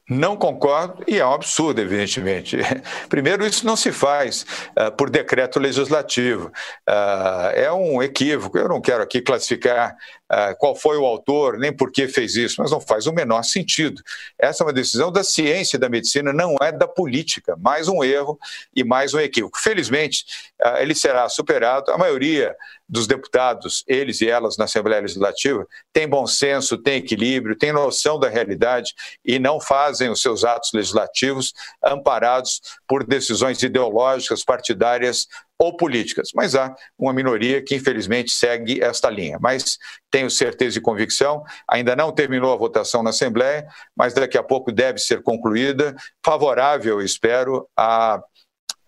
Não 0.09 0.37
concordo 0.37 1.05
e 1.07 1.19
é 1.19 1.27
um 1.27 1.35
absurdo, 1.35 1.83
evidentemente. 1.83 2.57
Primeiro, 3.11 3.47
isso 3.47 3.67
não 3.67 3.77
se 3.77 3.93
faz 3.93 4.47
uh, 4.71 4.91
por 4.97 5.11
decreto 5.11 5.61
legislativo. 5.61 6.51
Uh, 6.89 7.51
é 7.55 7.71
um 7.71 8.03
equívoco. 8.03 8.57
Eu 8.57 8.69
não 8.69 8.81
quero 8.81 9.03
aqui 9.03 9.21
classificar 9.21 9.95
uh, 10.33 10.57
qual 10.59 10.75
foi 10.75 10.97
o 10.97 11.05
autor, 11.05 11.59
nem 11.59 11.71
por 11.71 11.93
que 11.93 12.09
fez 12.09 12.37
isso, 12.37 12.57
mas 12.63 12.71
não 12.71 12.81
faz 12.81 13.07
o 13.07 13.13
menor 13.13 13.43
sentido. 13.43 14.03
Essa 14.39 14.63
é 14.63 14.67
uma 14.67 14.73
decisão 14.73 15.13
da 15.13 15.23
ciência 15.23 15.77
e 15.77 15.81
da 15.81 15.91
medicina, 15.91 16.33
não 16.33 16.57
é 16.63 16.73
da 16.73 16.89
política. 16.89 17.55
Mais 17.57 17.87
um 17.87 18.03
erro 18.03 18.39
e 18.75 18.83
mais 18.83 19.13
um 19.13 19.21
equívoco. 19.21 19.59
Felizmente, 19.61 20.25
ele 20.79 20.95
será 20.95 21.29
superado. 21.29 21.91
A 21.91 21.99
maioria 21.99 22.57
dos 22.89 23.07
deputados, 23.07 23.85
eles 23.87 24.21
e 24.21 24.29
elas 24.29 24.57
na 24.57 24.65
Assembleia 24.65 25.03
Legislativa, 25.03 25.67
têm 25.93 26.09
bom 26.09 26.27
senso, 26.27 26.79
têm 26.79 26.99
equilíbrio, 26.99 27.57
têm 27.57 27.73
noção 27.73 28.19
da 28.19 28.29
realidade 28.29 28.95
e 29.25 29.39
não 29.39 29.61
fazem 29.61 30.09
os 30.09 30.23
seus 30.23 30.45
atos 30.45 30.71
legislativos 30.73 31.53
amparados 31.85 32.61
por 32.87 33.05
decisões 33.05 33.63
ideológicas, 33.63 34.43
partidárias 34.43 35.27
ou 35.59 35.77
políticas. 35.77 36.31
Mas 36.35 36.55
há 36.55 36.75
uma 36.97 37.13
minoria 37.13 37.61
que, 37.61 37.75
infelizmente, 37.75 38.31
segue 38.31 38.83
esta 38.83 39.11
linha. 39.11 39.39
Mas 39.41 39.77
tenho 40.11 40.31
certeza 40.31 40.79
e 40.79 40.81
convicção, 40.81 41.43
ainda 41.69 41.95
não 41.97 42.13
terminou 42.13 42.53
a 42.53 42.57
votação 42.57 43.03
na 43.03 43.11
Assembleia, 43.11 43.67
mas 43.95 44.15
daqui 44.15 44.39
a 44.39 44.43
pouco 44.43 44.73
deve 44.73 44.99
ser 44.99 45.23
concluída, 45.23 45.95
favorável, 46.25 47.03
espero, 47.03 47.69
a 47.77 48.23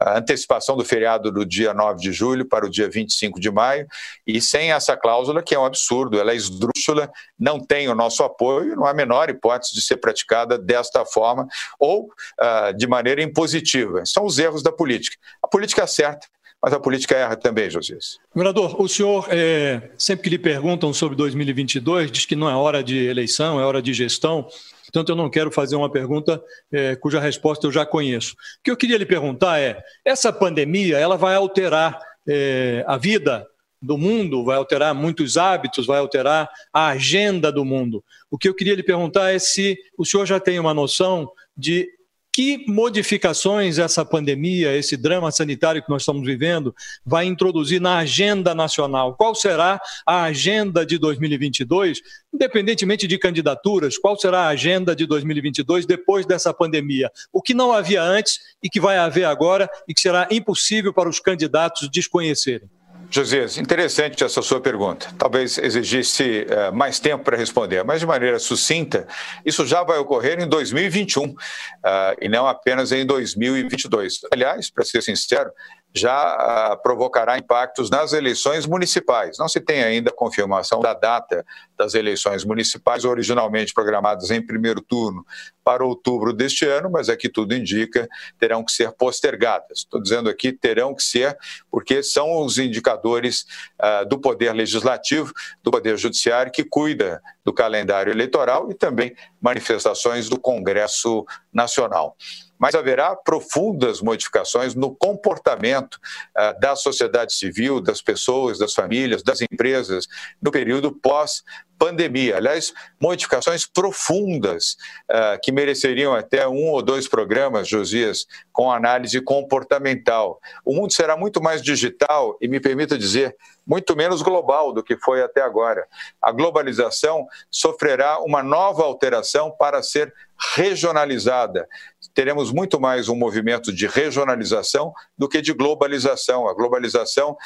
a 0.01 0.19
antecipação 0.19 0.77
do 0.77 0.85
feriado 0.85 1.31
do 1.31 1.45
dia 1.45 1.75
9 1.75 2.01
de 2.01 2.13
julho 2.13 2.47
para 2.47 2.65
o 2.65 2.71
dia 2.71 2.89
25 2.89 3.39
de 3.39 3.51
maio, 3.51 3.87
e 4.27 4.41
sem 4.41 4.73
essa 4.73 4.97
cláusula, 4.97 5.43
que 5.43 5.55
é 5.55 5.59
um 5.59 5.65
absurdo, 5.65 6.19
ela 6.19 6.33
é 6.33 6.37
esdrúxula, 6.37 7.11
não 7.39 7.61
tem 7.61 7.89
o 7.89 7.95
nosso 7.95 8.23
apoio, 8.25 8.75
não 8.77 8.87
há 8.87 8.91
a 8.91 8.95
menor 8.95 9.29
hipótese 9.29 9.75
de 9.75 9.83
ser 9.83 9.99
praticada 9.99 10.59
desta 10.59 11.05
forma 11.05 11.47
ou 11.79 12.05
uh, 12.07 12.75
de 12.77 12.87
maneira 12.87 13.23
impositiva. 13.23 14.03
São 14.07 14.25
os 14.25 14.39
erros 14.39 14.63
da 14.63 14.73
política. 14.73 15.17
A 15.43 15.47
política 15.47 15.85
acerta, 15.85 16.27
mas 16.63 16.73
a 16.73 16.81
política 16.81 17.17
erra 17.17 17.37
também, 17.37 17.71
Josias. 17.71 18.19
Governador, 18.35 18.81
o 18.81 18.89
senhor, 18.89 19.27
é, 19.31 19.91
sempre 19.99 20.25
que 20.25 20.31
lhe 20.31 20.39
perguntam 20.39 20.93
sobre 20.93 21.17
2022, 21.17 22.11
diz 22.11 22.27
que 22.27 22.37
não 22.37 22.49
é 22.49 22.55
hora 22.55 22.83
de 22.83 23.07
eleição, 23.07 23.59
é 23.61 23.65
hora 23.65 23.81
de 23.81 23.93
gestão. 23.95 24.47
Portanto, 24.93 25.11
eu 25.11 25.17
não 25.17 25.31
quero 25.31 25.53
fazer 25.53 25.77
uma 25.77 25.91
pergunta 25.91 26.43
é, 26.73 26.97
cuja 26.97 27.21
resposta 27.21 27.67
eu 27.67 27.73
já 27.73 27.87
conheço. 27.87 28.33
O 28.33 28.37
que 28.65 28.71
eu 28.71 28.77
queria 28.77 28.99
lhe 28.99 29.07
perguntar 29.07 29.61
é: 29.61 29.81
essa 30.05 30.33
pandemia 30.33 30.99
ela 30.99 31.17
vai 31.17 31.37
alterar 31.37 31.99
é, 32.29 32.85
a 32.87 32.97
vida 32.97 33.47
do 33.81 33.97
mundo, 33.97 34.45
vai 34.45 34.57
alterar 34.57 34.95
muitos 34.95 35.37
hábitos, 35.37 35.87
vai 35.87 36.01
alterar 36.01 36.51
a 36.73 36.89
agenda 36.89 37.51
do 37.51 37.65
mundo. 37.65 38.05
O 38.31 38.37
que 38.37 38.49
eu 38.49 38.55
queria 38.55 38.75
lhe 38.75 38.83
perguntar 38.83 39.31
é 39.31 39.39
se 39.39 39.79
o 39.97 40.05
senhor 40.05 40.27
já 40.27 40.39
tem 40.39 40.59
uma 40.59 40.75
noção 40.75 41.31
de 41.57 41.89
que 42.33 42.65
modificações 42.69 43.79
essa 43.79 44.05
pandemia, 44.05 44.77
esse 44.77 44.97
drama 44.97 45.31
sanitário 45.31 45.83
que 45.83 45.91
nós 45.91 46.03
estamos 46.03 46.25
vivendo, 46.25 46.75
vai 47.05 47.27
introduzir 47.27 47.81
na 47.81 47.99
agenda 47.99 48.55
nacional? 48.55 49.17
Qual 49.17 49.35
será 49.35 49.81
a 50.07 50.23
agenda 50.25 50.87
de 50.87 50.97
2022, 50.99 52.01
independentemente 52.33 53.07
de 53.07 53.19
candidaturas? 53.19 53.99
Qual 53.99 54.19
será 54.19 54.43
a 54.43 54.49
agenda 54.49 54.95
de 54.95 55.07
2022 55.07 55.87
depois 55.87 56.25
dessa 56.25 56.55
pandemia? 56.55 57.11
O 57.33 57.43
que 57.43 57.53
não 57.53 57.73
havia 57.73 58.03
antes 58.03 58.39
e 58.63 58.69
que 58.69 58.81
vai 58.81 58.97
haver 58.97 59.25
agora 59.25 59.69
e 59.89 59.95
que 59.95 60.01
será 60.01 60.29
impossível 60.31 60.93
para 60.93 61.09
os 61.09 61.19
candidatos 61.19 61.89
desconhecerem? 61.91 62.69
Josias, 63.13 63.59
interessante 63.59 64.23
essa 64.23 64.41
sua 64.41 64.61
pergunta. 64.61 65.13
Talvez 65.19 65.59
exigisse 65.59 66.47
uh, 66.47 66.73
mais 66.73 67.01
tempo 67.01 67.25
para 67.25 67.37
responder, 67.37 67.83
mas 67.83 67.99
de 67.99 68.07
maneira 68.07 68.39
sucinta, 68.39 69.05
isso 69.45 69.67
já 69.67 69.83
vai 69.83 69.99
ocorrer 69.99 70.41
em 70.41 70.49
2021 70.49 71.25
uh, 71.25 71.37
eh, 71.85 72.17
e 72.23 72.29
não 72.29 72.47
apenas 72.47 72.93
em 72.93 73.05
2022. 73.05 74.21
Aliás, 74.33 74.71
para 74.71 74.85
ser 74.85 75.03
sincero, 75.03 75.51
já 75.93 76.73
uh, 76.73 76.83
provocará 76.83 77.37
impactos 77.37 77.91
nas 77.91 78.13
eleições 78.13 78.65
municipais. 78.65 79.39
Não 79.39 79.49
se 79.49 79.61
tem 79.61 79.83
ainda 79.83 80.13
confirmação 80.13 80.79
da 80.79 80.95
data 80.95 81.45
das 81.81 81.95
eleições 81.95 82.45
municipais, 82.45 83.07
originalmente 83.07 83.73
programadas 83.73 84.31
em 84.31 84.45
primeiro 84.45 84.83
turno 84.83 85.25
para 85.65 85.83
outubro 85.83 86.31
deste 86.31 86.67
ano, 86.67 86.91
mas 86.91 87.09
aqui 87.09 87.27
tudo 87.27 87.55
indica 87.55 88.07
terão 88.39 88.63
que 88.63 88.71
ser 88.71 88.93
postergadas. 88.93 89.79
Estou 89.79 90.03
dizendo 90.03 90.29
aqui 90.29 90.53
terão 90.53 90.95
que 90.95 91.03
ser, 91.03 91.39
porque 91.71 92.03
são 92.03 92.45
os 92.45 92.59
indicadores 92.59 93.47
uh, 93.81 94.07
do 94.07 94.21
Poder 94.21 94.53
Legislativo, 94.53 95.33
do 95.63 95.71
Poder 95.71 95.97
Judiciário, 95.97 96.53
que 96.53 96.65
cuida 96.65 97.23
do 97.43 97.53
calendário 97.53 98.13
eleitoral 98.13 98.71
e 98.71 98.75
também 98.75 99.17
manifestações 99.41 100.29
do 100.29 100.39
Congresso 100.39 101.25
Nacional 101.51 102.15
mas 102.61 102.75
haverá 102.75 103.17
profundas 103.17 104.03
modificações 104.03 104.75
no 104.75 104.95
comportamento 104.95 105.95
uh, 105.95 106.61
da 106.61 106.77
sociedade 106.77 107.33
civil, 107.33 107.81
das 107.81 108.03
pessoas, 108.03 108.59
das 108.59 108.75
famílias, 108.75 109.23
das 109.23 109.41
empresas, 109.41 110.07
no 110.43 110.51
período 110.51 110.93
pós 110.93 111.43
pandemia. 111.81 112.37
Aliás, 112.37 112.75
modificações 113.01 113.67
profundas 113.67 114.77
uh, 115.11 115.41
que 115.43 115.51
mereceriam 115.51 116.13
até 116.15 116.47
um 116.47 116.69
ou 116.69 116.83
dois 116.83 117.09
programas, 117.09 117.67
Josias, 117.67 118.27
com 118.53 118.71
análise 118.71 119.19
comportamental. 119.23 120.39
O 120.63 120.75
mundo 120.77 120.93
será 120.93 121.17
muito 121.17 121.43
mais 121.43 121.63
digital 121.63 122.37
e, 122.39 122.47
me 122.47 122.61
permita 122.61 122.99
dizer, 122.99 123.35
muito 123.67 123.97
menos 123.97 124.21
global 124.21 124.75
do 124.75 124.83
que 124.83 124.95
foi 124.97 125.23
até 125.23 125.41
agora. 125.41 125.87
A 126.21 126.31
globalização 126.31 127.27
sofrerá 127.51 128.21
uma 128.21 128.43
nova 128.43 128.83
alteração 128.83 129.51
para 129.51 129.83
ser 129.83 130.13
regionalizada. 130.55 131.67
Teremos 132.13 132.51
muito 132.53 132.81
mais 132.81 133.09
um 133.09 133.15
movimento 133.15 133.73
de 133.73 133.87
regionalização 133.87 134.93
do 135.17 135.29
que 135.29 135.41
de 135.41 135.53
globalização. 135.53 136.49
A 136.49 136.55
globalização 136.55 137.37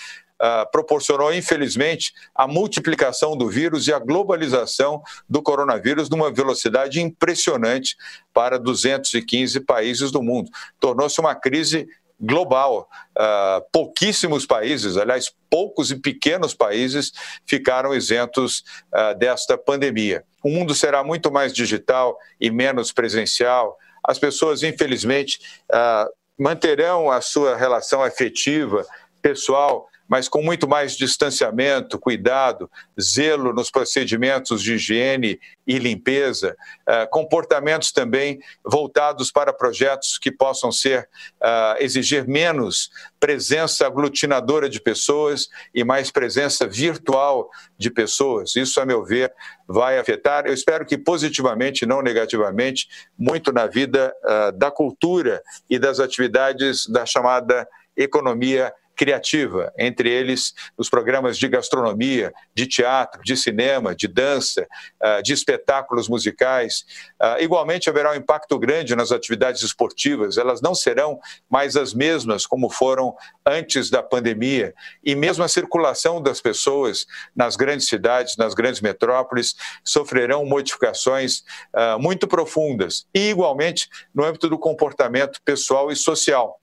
Uh, 0.43 0.69
proporcionou, 0.71 1.33
infelizmente, 1.33 2.13
a 2.35 2.47
multiplicação 2.47 3.37
do 3.37 3.49
vírus 3.49 3.87
e 3.87 3.93
a 3.93 3.99
globalização 3.99 5.01
do 5.29 5.41
coronavírus 5.41 6.11
numa 6.11 6.31
velocidade 6.31 7.01
impressionante 7.01 7.97
para 8.33 8.59
215 8.59 9.61
países 9.61 10.11
do 10.11 10.23
mundo. 10.23 10.51
Tornou-se 10.81 11.21
uma 11.21 11.35
crise 11.35 11.87
global. 12.21 12.89
Uh, 13.17 13.65
pouquíssimos 13.73 14.47
países, 14.47 14.97
aliás, 14.97 15.33
poucos 15.51 15.91
e 15.91 15.97
pequenos 15.97 16.55
países 16.55 17.13
ficaram 17.47 17.95
isentos 17.95 18.65
uh, 18.93 19.17
desta 19.19 19.57
pandemia. 19.57 20.25
O 20.43 20.49
mundo 20.49 20.75
será 20.75 21.05
muito 21.05 21.31
mais 21.31 21.53
digital 21.53 22.17
e 22.41 22.51
menos 22.51 22.93
presencial. 22.93 23.77
As 24.03 24.19
pessoas, 24.19 24.63
infelizmente, 24.63 25.39
uh, 25.73 26.11
manterão 26.39 27.11
a 27.11 27.21
sua 27.21 27.57
relação 27.57 28.03
afetiva, 28.03 28.85
pessoal, 29.23 29.89
mas 30.09 30.29
com 30.29 30.43
muito 30.43 30.69
mais 30.69 30.97
distanciamento, 30.97 31.99
cuidado, 31.99 32.71
zelo 33.01 33.53
nos 33.53 33.71
procedimentos 33.71 34.63
de 34.63 34.75
higiene 34.75 35.41
e 35.67 35.79
limpeza, 35.79 36.57
uh, 36.89 37.09
comportamentos 37.11 37.91
também 37.91 38.39
voltados 38.65 39.33
para 39.33 39.53
projetos 39.53 40.19
que 40.19 40.31
possam 40.31 40.71
ser 40.71 41.09
uh, 41.43 41.81
exigir 41.81 42.27
menos 42.27 42.91
presença 43.19 43.87
aglutinadora 43.87 44.69
de 44.69 44.81
pessoas 44.81 45.49
e 45.75 45.83
mais 45.83 46.11
presença 46.11 46.67
virtual 46.67 47.51
de 47.79 47.91
pessoas. 47.91 48.55
Isso, 48.57 48.81
a 48.81 48.87
meu 48.87 49.05
ver, 49.05 49.33
vai 49.67 49.99
afetar, 49.99 50.47
eu 50.47 50.53
espero 50.53 50.85
que 50.85 50.99
positivamente, 50.99 51.87
não 51.87 52.03
negativamente, 52.03 52.89
muito 53.19 53.53
na 53.53 53.67
vida 53.67 54.15
uh, 54.23 54.53
da 54.53 54.71
cultura 54.71 55.43
e 55.69 55.79
das 55.79 55.99
atividades 55.99 56.87
da 56.87 57.07
chamada 57.07 57.67
economia 57.97 58.73
criativa, 58.97 59.73
entre 59.79 60.11
eles 60.11 60.53
os 60.77 60.89
programas 60.89 61.39
de 61.39 61.49
gastronomia, 61.49 62.33
de 62.55 62.67
teatro, 62.67 63.23
de 63.23 63.37
cinema, 63.37 63.95
de 63.95 64.09
dança, 64.09 64.67
ah, 65.01 65.21
de 65.21 65.33
espetáculos 65.33 66.09
musicais. 66.09 66.85
Ah, 67.21 67.41
igualmente, 67.41 67.91
haverá 67.91 68.13
um 68.13 68.17
impacto 68.17 68.59
grande 68.59 68.97
nas 68.97 69.13
atividades 69.13 69.63
esportivas, 69.63 70.39
elas 70.39 70.61
não 70.61 70.75
serão 70.75 71.19
mais 71.49 71.77
as 71.77 71.93
mesmas 71.95 72.47
como 72.47 72.71
foram 72.71 73.15
antes 73.47 73.91
da 73.91 74.03
pandemia, 74.03 74.75
e 75.05 75.15
mesmo 75.15 75.45
a 75.45 75.49
circulação 75.49 76.23
das 76.23 76.41
pessoas 76.41 77.07
nas 77.35 77.57
grandes 77.57 77.89
cidades, 77.89 78.37
nas 78.37 78.55
grandes 78.55 78.81
metrópoles, 78.81 79.55
sofrerão 79.85 80.45
modificações 80.45 81.41
uh, 81.75 81.99
muito 81.99 82.27
profundas, 82.27 83.07
e 83.15 83.31
igualmente 83.31 83.89
no 84.15 84.25
âmbito 84.25 84.49
do 84.49 84.59
comportamento 84.59 85.41
pessoal 85.45 85.91
e 85.91 85.97
social 85.97 86.61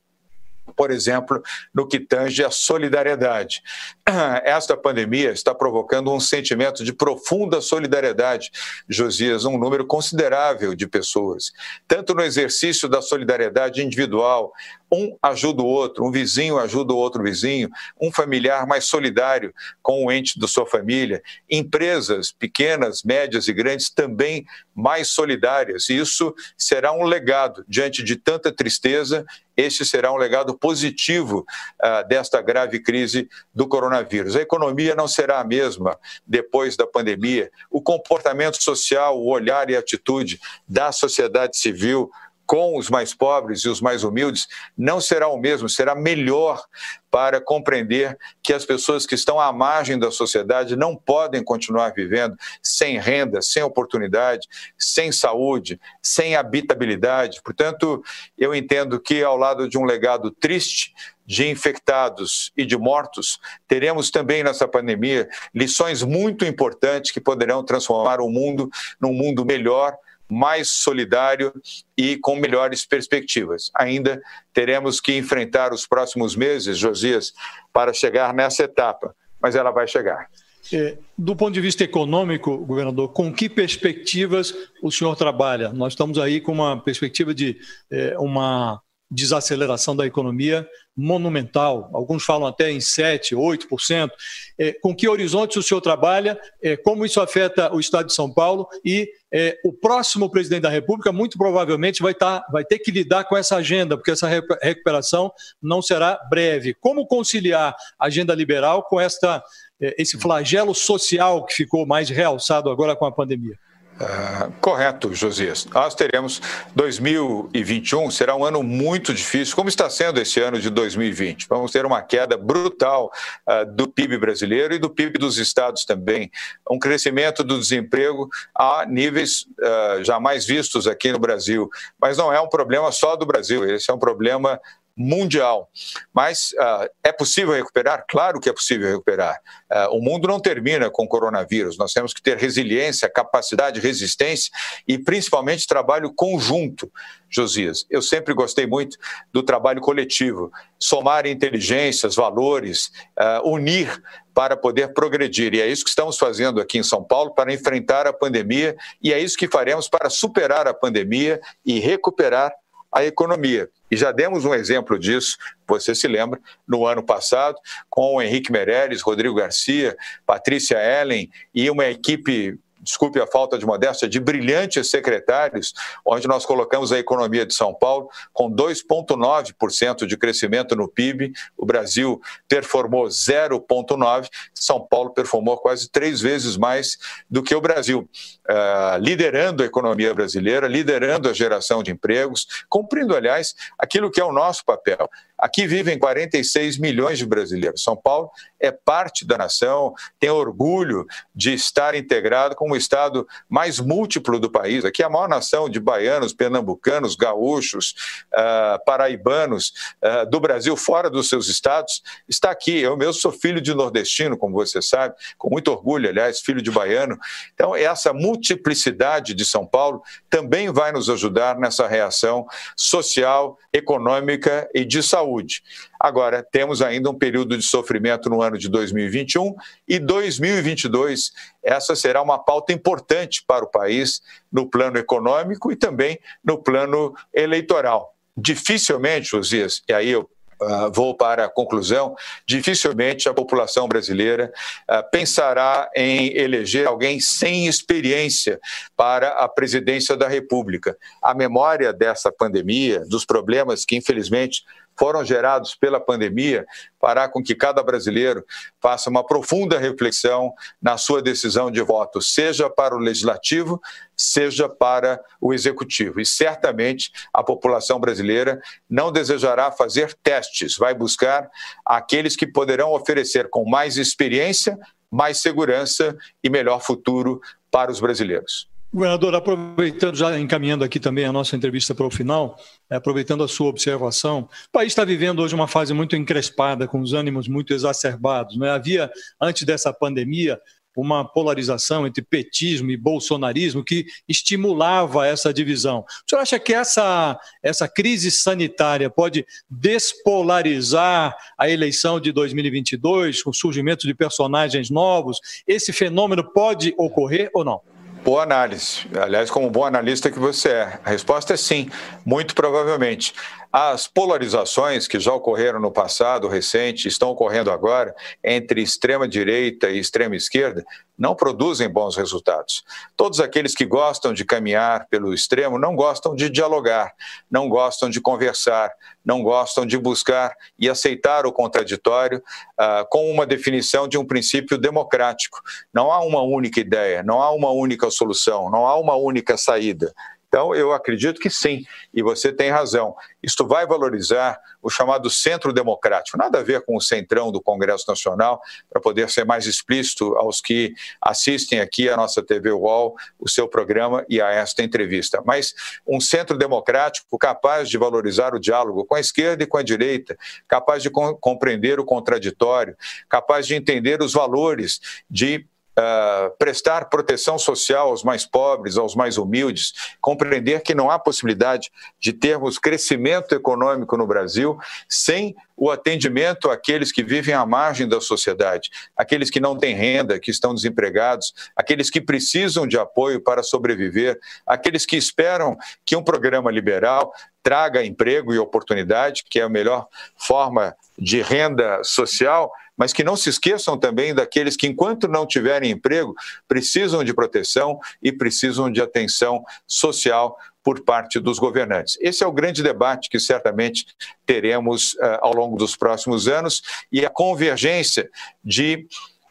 por 0.72 0.92
exemplo, 0.92 1.42
no 1.74 1.88
que 1.88 2.00
tange 2.00 2.44
a 2.44 2.52
solidariedade. 2.52 3.62
Esta 4.44 4.76
pandemia 4.76 5.32
está 5.32 5.54
provocando 5.54 6.12
um 6.12 6.20
sentimento 6.20 6.84
de 6.84 6.94
profunda 6.94 7.62
solidariedade, 7.62 8.52
Josias, 8.90 9.46
um 9.46 9.58
número 9.58 9.86
considerável 9.86 10.76
de 10.76 10.88
pessoas, 10.88 11.52
tanto 11.88 12.14
no 12.14 12.24
exercício 12.24 12.88
da 12.88 13.02
solidariedade 13.02 13.82
individual, 13.82 14.52
um 14.92 15.18
ajuda 15.22 15.62
o 15.64 15.66
outro, 15.66 16.06
um 16.06 16.12
vizinho 16.12 16.60
ajuda 16.60 16.94
o 16.94 16.98
outro 16.98 17.24
vizinho, 17.24 17.70
um 18.00 18.12
familiar 18.12 18.68
mais 18.68 18.86
solidário 18.86 19.54
com 19.82 20.06
o 20.06 20.12
ente 20.12 20.38
da 20.38 20.48
sua 20.48 20.66
família, 20.66 21.24
empresas 21.50 22.32
pequenas, 22.32 23.02
médias 23.04 23.48
e 23.48 23.54
grandes 23.54 23.90
também 23.90 24.46
mais 24.76 25.10
solidárias. 25.10 25.90
E 25.90 25.98
isso 25.98 26.34
será 26.58 26.92
um 26.92 27.04
legado 27.04 27.64
diante 27.68 28.04
de 28.04 28.16
tanta 28.16 28.52
tristeza. 28.52 29.26
Este 29.56 29.86
será 29.86 30.12
um 30.12 30.18
legado 30.18 30.58
positivo 30.58 31.46
uh, 31.84 32.08
desta 32.08 32.42
grave 32.42 32.80
crise 32.80 33.30
do 33.54 33.68
coronavírus. 33.68 34.36
A 34.36 34.42
economia 34.42 34.96
não 34.96 35.08
será 35.08 35.40
a 35.40 35.44
mesma 35.44 35.98
depois 36.26 36.76
da 36.76 36.88
pandemia. 36.88 37.52
O 37.70 37.82
comportamento 37.82 38.62
social, 38.62 39.20
o 39.20 39.30
olhar 39.30 39.70
e 39.70 39.76
a 39.76 39.80
atitude 39.80 40.40
da 40.68 40.92
sociedade 40.92 41.58
civil 41.58 42.10
com 42.52 42.78
os 42.78 42.90
mais 42.90 43.14
pobres 43.14 43.62
e 43.62 43.70
os 43.70 43.80
mais 43.80 44.04
humildes 44.04 44.46
não 44.78 45.00
será 45.00 45.30
o 45.30 45.38
mesmo, 45.38 45.70
será 45.70 45.96
melhor 45.96 46.62
para 47.10 47.40
compreender 47.40 48.18
que 48.44 48.52
as 48.52 48.66
pessoas 48.66 49.06
que 49.06 49.16
estão 49.16 49.40
à 49.40 49.54
margem 49.54 49.98
da 49.98 50.12
sociedade 50.12 50.76
não 50.76 50.94
podem 50.94 51.42
continuar 51.42 51.94
vivendo 51.94 52.36
sem 52.62 53.00
renda, 53.00 53.42
sem 53.42 53.64
oportunidade, 53.64 54.50
sem 54.78 55.14
saúde, 55.14 55.80
sem 56.04 56.36
habitabilidade. 56.36 57.42
Portanto, 57.42 58.04
eu 58.38 58.54
entendo 58.54 59.00
que, 59.00 59.24
ao 59.24 59.38
lado 59.38 59.70
de 59.70 59.78
um 59.78 59.86
legado 59.86 60.30
triste, 60.30 60.94
de 61.26 61.48
infectados 61.48 62.52
e 62.58 62.66
de 62.66 62.78
mortos, 62.78 63.40
teremos 63.66 64.12
também 64.12 64.44
nessa 64.44 64.68
pandemia 64.68 65.30
lições 65.56 66.04
muito 66.04 66.44
importantes 66.44 67.12
que 67.12 67.22
poderão 67.22 67.64
transformar 67.64 68.20
o 68.20 68.28
mundo 68.28 68.70
num 69.00 69.14
mundo 69.14 69.46
melhor 69.46 69.98
mais 70.32 70.70
solidário 70.70 71.52
e 71.98 72.18
com 72.18 72.38
melhores 72.38 72.86
perspectivas. 72.86 73.70
Ainda 73.76 74.22
teremos 74.54 75.02
que 75.02 75.18
enfrentar 75.18 75.74
os 75.74 75.86
próximos 75.86 76.38
meses, 76.38 76.78
Josias, 76.78 77.34
para 77.74 77.92
chegar 77.92 78.34
nessa 78.34 78.64
etapa, 78.64 79.14
mas 79.42 79.56
ela 79.56 79.72
vai 79.72 79.88
chegar. 79.88 80.30
É, 80.72 80.98
do 81.18 81.36
ponto 81.36 81.52
de 81.52 81.60
vista 81.60 81.84
econômico, 81.84 82.58
governador, 82.60 83.10
com 83.10 83.34
que 83.34 83.50
perspectivas 83.50 84.56
o 84.82 84.90
senhor 84.90 85.18
trabalha? 85.18 85.74
Nós 85.74 85.94
estamos 85.94 86.18
aí 86.18 86.40
com 86.40 86.54
uma 86.54 86.80
perspectiva 86.80 87.34
de 87.34 87.60
é, 87.92 88.18
uma 88.18 88.82
desaceleração 89.12 89.94
da 89.94 90.08
economia 90.08 90.66
monumental, 90.96 91.90
alguns 91.94 92.24
falam 92.24 92.48
até 92.48 92.72
em 92.72 92.78
7%, 92.78 93.36
8%. 93.36 94.10
É, 94.58 94.74
com 94.74 94.96
que 94.96 95.08
horizontes 95.08 95.58
o 95.58 95.64
senhor 95.64 95.82
trabalha, 95.82 96.40
é, 96.62 96.78
como 96.78 97.06
isso 97.06 97.20
afeta 97.20 97.74
o 97.74 97.80
Estado 97.80 98.08
de 98.08 98.14
São 98.14 98.34
Paulo 98.34 98.68
e 98.86 99.10
é, 99.34 99.58
o 99.66 99.74
próximo 99.74 100.30
presidente 100.30 100.62
da 100.62 100.70
República 100.70 101.12
muito 101.12 101.38
provavelmente 101.38 102.02
vai, 102.02 102.14
tá, 102.14 102.46
vai 102.52 102.64
ter 102.64 102.80
que 102.80 102.92
lidar 102.92 103.26
com 103.26 103.36
essa 103.36 103.58
agenda, 103.58 103.98
porque 103.98 104.12
essa 104.12 104.30
recuperação 104.62 105.32
não 105.62 105.82
será 105.82 106.20
breve. 106.30 106.74
Como 106.74 107.08
conciliar 107.08 107.76
a 108.00 108.06
agenda 108.06 108.34
liberal 108.34 108.84
com 108.84 109.00
esta, 109.00 109.44
é, 109.82 109.96
esse 109.98 110.18
flagelo 110.18 110.74
social 110.74 111.46
que 111.46 111.54
ficou 111.54 111.86
mais 111.86 112.10
realçado 112.10 112.70
agora 112.70 112.96
com 112.96 113.06
a 113.06 113.12
pandemia? 113.12 113.56
Uh, 114.02 114.52
correto, 114.60 115.14
Josias. 115.14 115.66
Nós 115.66 115.94
teremos 115.94 116.42
2021, 116.74 118.10
será 118.10 118.36
um 118.36 118.44
ano 118.44 118.64
muito 118.64 119.14
difícil, 119.14 119.56
como 119.56 119.70
está 119.70 119.92
sendo 119.92 120.20
esse 120.20 120.40
ano 120.40 120.60
de 120.60 120.72
2020. 120.72 121.46
Vamos 121.48 121.72
ter 121.72 121.86
uma 121.86 122.02
queda 122.02 122.36
brutal 122.36 123.12
uh, 123.48 123.64
do 123.72 123.88
PIB 123.88 124.18
brasileiro 124.18 124.74
e 124.74 124.80
do 124.80 124.90
PIB 124.90 125.20
dos 125.20 125.38
estados 125.38 125.86
também. 125.86 126.32
Um 126.70 126.80
crescimento 126.80 127.44
do 127.44 127.60
desemprego 127.60 128.28
a 128.56 128.88
níveis 128.88 129.46
uh, 129.60 130.04
jamais 130.04 130.48
vistos 130.48 130.88
aqui 130.88 131.12
no 131.12 131.20
Brasil. 131.20 131.70
Mas 132.00 132.18
não 132.18 132.34
é 132.34 132.42
um 132.42 132.50
problema 132.50 132.92
só 132.92 133.16
do 133.16 133.26
Brasil, 133.26 133.70
esse 133.70 133.92
é 133.92 133.94
um 133.94 134.00
problema 134.00 134.60
mundial. 135.02 135.70
Mas 136.14 136.52
uh, 136.54 136.90
é 137.04 137.12
possível 137.12 137.54
recuperar? 137.54 138.06
Claro 138.08 138.40
que 138.40 138.50
é 138.50 138.54
possível 138.54 138.90
recuperar. 138.90 139.40
Uh, 139.72 139.98
o 139.98 140.02
mundo 140.02 140.28
não 140.28 140.40
termina 140.40 140.90
com 140.90 141.04
o 141.04 141.08
coronavírus. 141.08 141.78
Nós 141.78 141.94
temos 141.94 142.14
que 142.14 142.22
ter 142.22 142.38
resiliência, 142.38 143.10
capacidade, 143.10 143.80
resistência 143.80 144.52
e 144.88 144.98
principalmente 144.98 145.68
trabalho 145.68 146.14
conjunto. 146.14 146.92
Josias, 147.30 147.86
eu 147.90 148.02
sempre 148.02 148.34
gostei 148.34 148.68
muito 148.68 148.98
do 149.32 149.42
trabalho 149.42 149.80
coletivo, 149.80 150.52
somar 150.78 151.26
inteligências, 151.26 152.16
valores, 152.16 152.92
uh, 153.18 153.50
unir 153.50 154.02
para 154.34 154.58
poder 154.58 154.94
progredir. 154.94 155.54
E 155.54 155.62
é 155.62 155.68
isso 155.68 155.84
que 155.84 155.90
estamos 155.90 156.18
fazendo 156.18 156.60
aqui 156.60 156.78
em 156.78 156.84
São 156.84 157.04
Paulo 157.04 157.34
para 157.34 157.54
enfrentar 157.54 158.06
a 158.06 158.14
pandemia 158.14 158.76
e 159.02 159.14
é 159.14 159.20
isso 159.20 159.38
que 159.38 159.48
faremos 159.48 159.88
para 159.88 160.10
superar 160.10 160.68
a 160.68 160.74
pandemia 160.74 161.40
e 161.66 161.80
recuperar 161.80 162.54
a 162.92 163.04
economia. 163.04 163.70
E 163.90 163.96
já 163.96 164.12
demos 164.12 164.46
um 164.46 164.54
exemplo 164.54 165.00
disso, 165.00 165.38
você 165.68 165.96
se 165.96 166.08
lembra, 166.08 166.40
no 166.68 166.86
ano 166.86 167.04
passado, 167.04 167.58
com 167.90 168.16
o 168.16 168.22
Henrique 168.22 168.52
Meirelles, 168.52 169.02
Rodrigo 169.02 169.36
Garcia, 169.36 169.96
Patrícia 170.26 170.78
Ellen 170.78 171.30
e 171.54 171.70
uma 171.70 171.86
equipe 171.86 172.60
desculpe 172.82 173.20
a 173.20 173.28
falta 173.28 173.58
de 173.58 173.66
modéstia, 173.66 174.10
de 174.10 174.20
brilhantes 174.20 174.90
secretários, 174.90 175.74
onde 176.06 176.28
nós 176.28 176.46
colocamos 176.46 176.92
a 176.92 177.00
economia 177.00 177.46
de 177.46 177.54
São 177.54 177.74
Paulo 177.74 178.10
com 178.34 178.52
2,9% 178.52 180.06
de 180.06 180.18
crescimento 180.18 180.76
no 180.76 180.88
PIB, 180.88 181.34
o 181.58 181.66
Brasil 181.66 182.22
performou 182.48 183.06
0,9%, 183.06 184.30
São 184.54 184.80
Paulo 184.80 185.12
performou 185.12 185.58
quase 185.58 185.90
três 185.90 186.22
vezes 186.22 186.58
mais 186.58 186.98
do 187.30 187.44
que 187.44 187.54
o 187.54 187.62
Brasil, 187.62 188.10
uh, 188.50 188.98
liderando 189.00 189.64
a 189.64 189.66
economia 189.66 190.14
brasileira, 190.14 190.68
liderando 190.68 191.30
a 191.30 191.34
geração 191.34 191.84
de 191.84 191.92
empregos, 191.92 192.66
cumprindo, 192.68 193.16
aliás, 193.16 193.56
aquilo 193.78 194.12
que 194.12 194.20
é 194.20 194.26
o 194.26 194.34
nosso 194.34 194.66
papel, 194.66 195.10
Aqui 195.42 195.66
vivem 195.66 195.98
46 195.98 196.78
milhões 196.78 197.18
de 197.18 197.26
brasileiros. 197.26 197.82
São 197.82 197.98
Paulo 197.98 198.30
é 198.60 198.70
parte 198.72 199.26
da 199.26 199.40
nação, 199.40 199.92
tem 200.20 200.30
orgulho 200.30 201.08
de 201.34 201.52
estar 201.52 201.96
integrado 201.96 202.56
com 202.56 202.70
o 202.70 202.76
estado 202.76 203.28
mais 203.50 203.80
múltiplo 203.80 204.40
do 204.40 204.52
país. 204.52 204.86
Aqui 204.86 205.02
é 205.02 205.06
a 205.08 205.10
maior 205.10 205.28
nação 205.28 205.68
de 205.68 205.80
baianos, 205.80 206.32
pernambucanos, 206.32 207.16
gaúchos, 207.16 207.96
uh, 208.32 208.86
paraibanos 208.86 209.74
uh, 210.04 210.30
do 210.30 210.40
Brasil, 210.40 210.78
fora 210.78 211.10
dos 211.10 211.28
seus 211.28 211.48
estados, 211.48 212.04
está 212.30 212.52
aqui. 212.52 212.80
Eu 212.80 212.96
mesmo 212.96 213.16
sou 213.16 213.32
filho 213.32 213.60
de 213.60 213.74
nordestino, 213.74 214.38
como 214.38 214.54
você 214.54 214.80
sabe, 214.80 215.16
com 215.40 215.50
muito 215.50 215.72
orgulho, 215.72 216.08
aliás, 216.08 216.40
filho 216.40 216.62
de 216.62 216.70
baiano. 216.70 217.18
Então, 217.56 217.76
essa 217.76 218.14
multiplicidade 218.14 219.34
de 219.34 219.44
São 219.44 219.66
Paulo 219.66 220.04
também 220.30 220.72
vai 220.72 220.92
nos 220.92 221.10
ajudar 221.10 221.58
nessa 221.58 221.88
reação 221.88 222.46
social, 222.78 223.58
econômica 223.74 224.70
e 224.72 224.86
de 224.86 225.02
saúde 225.02 225.31
saúde. 225.32 225.64
Agora, 226.00 226.44
temos 226.44 226.82
ainda 226.82 227.10
um 227.10 227.18
período 227.18 227.58
de 227.58 227.64
sofrimento 227.64 228.30
no 228.30 228.42
ano 228.42 228.58
de 228.58 228.68
2021 228.70 229.56
e 229.88 230.00
2022. 230.00 231.32
Essa 231.64 231.96
será 231.96 232.22
uma 232.22 232.38
pauta 232.38 232.74
importante 232.74 233.44
para 233.46 233.64
o 233.64 233.72
país 233.72 234.22
no 234.52 234.70
plano 234.70 234.98
econômico 234.98 235.72
e 235.72 235.76
também 235.76 236.20
no 236.44 236.58
plano 236.58 237.14
eleitoral. 237.34 238.14
Dificilmente, 238.36 239.30
Josias, 239.30 239.82
e 239.88 239.94
aí 239.94 240.10
eu 240.10 240.30
Uh, 240.64 240.92
vou 240.94 241.18
para 241.18 241.46
a 241.46 241.50
conclusão, 241.50 242.16
dificilmente 242.46 243.28
a 243.28 243.34
população 243.34 243.88
brasileira 243.88 244.54
uh, 244.88 245.10
pensará 245.10 245.90
em 245.96 246.38
eleger 246.38 246.86
alguém 246.86 247.20
sem 247.20 247.66
experiência 247.66 248.60
para 248.96 249.30
a 249.30 249.50
presidência 249.50 250.16
da 250.16 250.28
República. 250.28 250.96
A 251.20 251.34
memória 251.34 251.92
dessa 251.92 252.32
pandemia, 252.32 253.00
dos 253.08 253.26
problemas 253.26 253.84
que, 253.84 253.96
infelizmente, 253.96 254.64
foram 255.02 255.26
gerados 255.26 255.74
pela 255.74 256.00
pandemia 256.00 256.64
fará 257.00 257.28
com 257.28 257.42
que 257.42 257.56
cada 257.56 257.82
brasileiro 257.82 258.46
faça 258.80 259.10
uma 259.10 259.26
profunda 259.26 259.80
reflexão 259.80 260.54
na 260.80 260.96
sua 260.96 261.24
decisão 261.24 261.72
de 261.72 261.82
voto, 261.82 262.22
seja 262.22 262.70
para 262.70 262.96
o 262.96 263.00
legislativo, 263.00 263.82
seja 264.16 264.70
para 264.70 265.20
o 265.42 265.56
executivo. 265.56 266.22
E 266.22 266.26
certamente 266.26 267.12
a 267.34 267.42
população 267.42 268.00
brasileira 268.00 268.62
não 268.88 269.12
desejará 269.12 269.72
fazer 269.72 270.14
testes, 270.22 270.78
vai 270.78 270.94
buscar 270.94 271.50
aqueles 271.84 272.36
que 272.36 272.46
poderão 272.46 272.92
oferecer 272.92 273.50
com 273.50 273.68
mais 273.68 273.98
experiência, 273.98 274.78
mais 275.10 275.42
segurança 275.42 276.16
e 276.44 276.50
melhor 276.50 276.80
futuro 276.80 277.42
para 277.72 277.92
os 277.92 278.00
brasileiros. 278.00 278.71
Governador, 278.94 279.34
aproveitando, 279.36 280.18
já 280.18 280.38
encaminhando 280.38 280.84
aqui 280.84 281.00
também 281.00 281.24
a 281.24 281.32
nossa 281.32 281.56
entrevista 281.56 281.96
para 281.96 282.06
o 282.06 282.12
final, 282.12 282.60
é, 282.90 282.98
aproveitando 282.98 283.42
a 283.42 283.48
sua 283.48 283.70
observação, 283.70 284.50
o 284.68 284.72
país 284.72 284.92
está 284.92 285.06
vivendo 285.06 285.40
hoje 285.40 285.56
uma 285.56 285.68
fase 285.68 285.94
muito 285.94 286.14
encrespada, 286.14 286.86
com 286.86 287.00
os 287.00 287.14
ânimos 287.14 287.48
muito 287.48 287.74
exacerbados. 287.74 288.58
Né? 288.58 288.70
Havia, 288.70 289.10
antes 289.40 289.64
dessa 289.64 289.94
pandemia, 289.94 290.60
uma 290.94 291.24
polarização 291.24 292.06
entre 292.06 292.22
petismo 292.22 292.92
e 292.92 292.98
bolsonarismo 292.98 293.82
que 293.82 294.06
estimulava 294.28 295.26
essa 295.26 295.54
divisão. 295.54 296.00
O 296.00 296.30
senhor 296.30 296.42
acha 296.42 296.60
que 296.60 296.74
essa, 296.74 297.40
essa 297.64 297.88
crise 297.88 298.30
sanitária 298.30 299.10
pode 299.10 299.46
despolarizar 299.70 301.34
a 301.58 301.70
eleição 301.70 302.20
de 302.20 302.34
2022, 302.34 303.42
com 303.42 303.52
o 303.52 303.54
surgimento 303.54 304.06
de 304.06 304.14
personagens 304.14 304.90
novos? 304.90 305.40
Esse 305.66 305.94
fenômeno 305.94 306.44
pode 306.52 306.94
ocorrer 306.98 307.50
ou 307.54 307.64
não? 307.64 307.82
Boa 308.24 308.44
análise. 308.44 309.08
Aliás, 309.20 309.50
como 309.50 309.70
bom 309.72 309.84
analista 309.84 310.30
que 310.30 310.38
você 310.38 310.70
é. 310.70 311.00
A 311.04 311.10
resposta 311.10 311.56
é 311.56 311.58
sim, 311.58 311.90
muito 312.24 312.54
provavelmente. 312.54 313.34
As 313.72 314.06
polarizações 314.06 315.08
que 315.08 315.18
já 315.18 315.34
ocorreram 315.34 315.80
no 315.80 315.92
passado 315.92 316.50
recente, 316.50 317.08
estão 317.08 317.30
ocorrendo 317.30 317.72
agora, 317.72 318.14
entre 318.44 318.82
extrema-direita 318.82 319.90
e 319.90 319.98
extrema-esquerda, 319.98 320.84
não 321.18 321.34
produzem 321.36 321.88
bons 321.88 322.18
resultados. 322.18 322.84
Todos 323.16 323.40
aqueles 323.40 323.74
que 323.74 323.86
gostam 323.86 324.34
de 324.34 324.44
caminhar 324.44 325.08
pelo 325.08 325.34
extremo 325.34 325.80
não 325.80 325.96
gostam 325.96 326.36
de 326.36 326.50
dialogar, 326.50 327.14
não 327.50 327.70
gostam 327.70 328.10
de 328.10 328.20
conversar, 328.20 328.92
não 329.24 329.42
gostam 329.42 329.86
de 329.86 329.98
buscar 329.98 330.54
e 330.78 330.90
aceitar 330.90 331.46
o 331.46 331.54
contraditório 331.54 332.40
uh, 332.40 333.08
com 333.10 333.32
uma 333.32 333.46
definição 333.46 334.06
de 334.06 334.18
um 334.18 334.26
princípio 334.26 334.78
democrático. 334.78 335.62
Não 335.94 336.12
há 336.12 336.20
uma 336.20 336.42
única 336.42 336.82
ideia, 336.82 337.24
não 337.24 337.42
há 337.42 337.52
uma 337.52 337.72
única 337.72 338.10
solução, 338.12 338.70
não 338.70 338.86
há 338.86 339.00
uma 339.00 339.16
única 339.16 339.56
saída 339.56 340.14
Então, 340.52 340.76
eu 340.76 340.92
acredito 340.92 341.40
que 341.40 341.50
sim, 341.50 341.86
e 342.14 342.22
você 342.22 342.52
tem 342.52 342.70
razão. 342.70 343.16
Isto 343.42 343.66
vai 343.66 343.88
valorizar 343.88 344.60
o 344.82 344.90
chamado 344.90 345.30
centro 345.30 345.72
democrático, 345.72 346.38
nada 346.38 346.60
a 346.60 346.62
ver 346.62 346.84
com 346.84 346.98
o 346.98 347.02
centrão 347.02 347.54
do 347.54 347.62
Congresso 347.62 348.04
Nacional, 348.06 348.62
para 348.90 349.02
poder 349.02 349.30
ser 349.30 349.46
mais 349.46 349.66
explícito 349.66 350.36
aos 350.36 350.60
que 350.60 350.94
assistem 351.22 351.80
aqui 351.80 352.10
a 352.10 352.18
nossa 352.18 352.44
TV 352.44 352.70
UOL, 352.70 353.16
o 353.40 353.48
seu 353.48 353.66
programa 353.66 354.26
e 354.28 354.42
a 354.42 354.50
esta 354.50 354.84
entrevista. 354.84 355.42
Mas 355.46 355.74
um 356.06 356.20
centro 356.20 356.58
democrático 356.58 357.38
capaz 357.38 357.90
de 357.90 357.98
valorizar 357.98 358.54
o 358.54 358.60
diálogo 358.60 359.06
com 359.06 359.16
a 359.16 359.22
esquerda 359.22 359.64
e 359.64 359.68
com 359.68 359.78
a 359.78 359.84
direita, 359.84 360.38
capaz 360.68 361.02
de 361.02 361.10
compreender 361.10 361.98
o 361.98 362.04
contraditório, 362.04 362.98
capaz 363.30 363.66
de 363.66 363.76
entender 363.76 364.22
os 364.22 364.34
valores 364.34 365.00
de 365.30 365.66
Uh, 365.92 366.56
prestar 366.58 367.10
proteção 367.10 367.60
social 367.60 368.08
aos 368.08 368.24
mais 368.24 368.46
pobres, 368.46 368.98
aos 368.98 369.14
mais 369.14 369.38
humildes, 369.38 369.92
compreender 370.22 370.82
que 370.84 370.96
não 370.96 371.12
há 371.12 371.20
possibilidade 371.20 371.92
de 372.18 372.32
termos 372.32 372.80
crescimento 372.80 373.54
econômico 373.54 374.16
no 374.16 374.26
Brasil 374.26 374.80
sem 375.10 375.54
o 375.76 375.90
atendimento 375.90 376.70
àqueles 376.70 377.12
que 377.12 377.24
vivem 377.24 377.56
à 377.56 377.66
margem 377.66 378.08
da 378.08 378.22
sociedade, 378.22 378.92
aqueles 379.18 379.50
que 379.50 379.60
não 379.60 379.76
têm 379.76 379.96
renda, 379.96 380.40
que 380.40 380.52
estão 380.52 380.76
desempregados, 380.76 381.54
aqueles 381.76 382.10
que 382.10 382.22
precisam 382.22 382.86
de 382.86 383.00
apoio 383.00 383.42
para 383.42 383.64
sobreviver, 383.64 384.40
aqueles 384.66 385.08
que 385.08 385.18
esperam 385.18 385.76
que 386.06 386.16
um 386.16 386.24
programa 386.24 386.70
liberal 386.70 387.34
traga 387.64 388.06
emprego 388.06 388.54
e 388.54 388.60
oportunidade, 388.60 389.44
que 389.50 389.60
é 389.60 389.64
a 389.64 389.70
melhor 389.70 390.08
forma 390.38 390.96
de 391.18 391.42
renda 391.42 392.04
social, 392.04 392.72
mas 393.02 393.14
que 393.14 393.24
não 393.24 393.36
se 393.36 393.50
esqueçam 393.50 393.98
também 393.98 394.32
daqueles 394.32 394.78
que, 394.78 394.86
enquanto 394.86 395.28
não 395.28 395.44
tiverem 395.44 395.90
emprego, 395.90 396.36
precisam 396.68 397.24
de 397.24 397.34
proteção 397.34 398.00
e 398.22 398.32
precisam 398.32 398.92
de 398.92 399.02
atenção 399.02 399.64
social 399.88 400.56
por 400.84 401.04
parte 401.04 401.40
dos 401.40 401.58
governantes. 401.58 402.16
Esse 402.22 402.44
é 402.44 402.48
o 402.48 402.52
grande 402.52 402.84
debate 402.84 403.28
que 403.28 403.40
certamente 403.40 404.06
teremos 404.46 405.14
uh, 405.14 405.40
ao 405.42 405.52
longo 405.52 405.78
dos 405.78 405.96
próximos 405.96 406.48
anos 406.48 406.84
e 407.12 407.26
a 407.26 407.30
convergência 407.32 408.30
de 408.64 409.08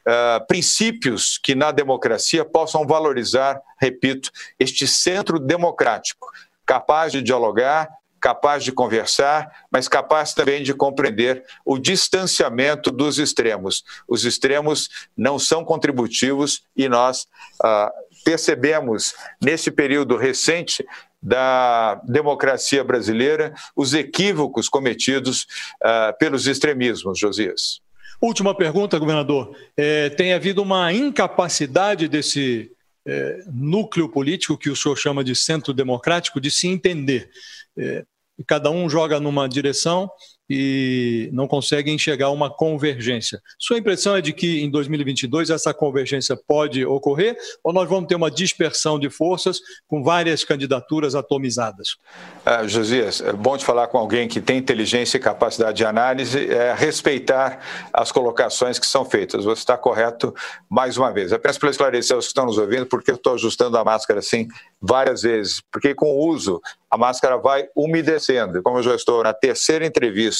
uh, 0.07 0.46
princípios 0.46 1.36
que 1.36 1.57
na 1.57 1.72
democracia 1.72 2.44
possam 2.44 2.86
valorizar, 2.86 3.61
repito, 3.80 4.30
este 4.61 4.86
centro 4.86 5.40
democrático, 5.40 6.28
capaz 6.64 7.11
de 7.11 7.20
dialogar, 7.20 7.88
capaz 8.20 8.62
de 8.62 8.72
conversar, 8.72 9.50
mas 9.70 9.88
capaz 9.88 10.34
também 10.34 10.62
de 10.62 10.74
compreender 10.74 11.44
o 11.64 11.78
distanciamento 11.78 12.90
dos 12.90 13.18
extremos. 13.18 13.82
Os 14.06 14.24
extremos 14.24 14.88
não 15.16 15.38
são 15.38 15.64
contributivos 15.64 16.62
e 16.76 16.88
nós 16.88 17.26
ah, 17.62 17.90
percebemos, 18.24 19.14
nesse 19.42 19.70
período 19.70 20.16
recente 20.16 20.84
da 21.22 21.96
democracia 22.04 22.82
brasileira, 22.84 23.54
os 23.74 23.94
equívocos 23.94 24.68
cometidos 24.68 25.46
ah, 25.82 26.14
pelos 26.18 26.46
extremismos, 26.46 27.18
Josias. 27.18 27.80
Última 28.20 28.54
pergunta, 28.54 28.98
governador. 28.98 29.56
É, 29.74 30.10
tem 30.10 30.34
havido 30.34 30.60
uma 30.60 30.92
incapacidade 30.92 32.06
desse 32.06 32.70
é, 33.06 33.42
núcleo 33.50 34.10
político 34.10 34.58
que 34.58 34.68
o 34.68 34.76
senhor 34.76 34.96
chama 34.96 35.24
de 35.24 35.34
centro 35.34 35.72
democrático 35.72 36.38
de 36.38 36.50
se 36.50 36.68
entender. 36.68 37.30
É, 37.78 38.04
cada 38.46 38.70
um 38.70 38.88
joga 38.88 39.20
numa 39.20 39.48
direção 39.48 40.10
e 40.53 41.30
não 41.32 41.46
conseguem 41.46 41.94
enxergar 41.94 42.30
uma 42.30 42.51
convergência. 42.51 43.40
Sua 43.57 43.78
impressão 43.78 44.16
é 44.16 44.20
de 44.20 44.32
que 44.32 44.61
em 44.61 44.68
2022 44.68 45.48
essa 45.48 45.72
convergência 45.72 46.36
pode 46.36 46.84
ocorrer 46.84 47.36
ou 47.62 47.72
nós 47.72 47.88
vamos 47.88 48.09
ter 48.09 48.16
uma 48.16 48.32
dispersão 48.32 48.98
de 48.98 49.09
forças 49.09 49.61
com 49.86 50.03
várias 50.03 50.42
candidaturas 50.42 51.14
atomizadas? 51.14 51.96
Ah, 52.44 52.66
Josias, 52.66 53.20
é 53.20 53.32
bom 53.32 53.57
de 53.57 53.64
falar 53.64 53.86
com 53.86 53.98
alguém 53.98 54.26
que 54.26 54.40
tem 54.40 54.59
inteligência 54.59 55.18
e 55.18 55.20
capacidade 55.20 55.76
de 55.76 55.84
análise, 55.84 56.51
é 56.51 56.74
respeitar 56.74 57.61
as 57.92 58.11
colocações 58.11 58.76
que 58.76 58.86
são 58.86 59.05
feitas. 59.05 59.44
Você 59.44 59.61
está 59.61 59.78
correto 59.78 60.34
mais 60.68 60.96
uma 60.96 61.12
vez. 61.12 61.32
Apenas 61.32 61.59
para 61.59 61.70
esclarecer 61.70 62.16
os 62.16 62.24
que 62.24 62.30
estão 62.30 62.46
nos 62.46 62.59
ouvindo, 62.59 62.86
porque 62.86 63.12
eu 63.12 63.14
estou 63.14 63.34
ajustando 63.34 63.78
a 63.78 63.84
máscara 63.84 64.18
assim 64.18 64.48
várias 64.82 65.22
vezes, 65.22 65.62
porque 65.70 65.94
com 65.94 66.07
o 66.07 66.26
uso 66.26 66.61
a 66.90 66.98
máscara 66.98 67.36
vai 67.36 67.68
umedecendo. 67.76 68.61
Como 68.64 68.78
eu 68.78 68.82
já 68.82 68.96
estou 68.96 69.22
na 69.22 69.32
terceira 69.32 69.86
entrevista 69.86 70.39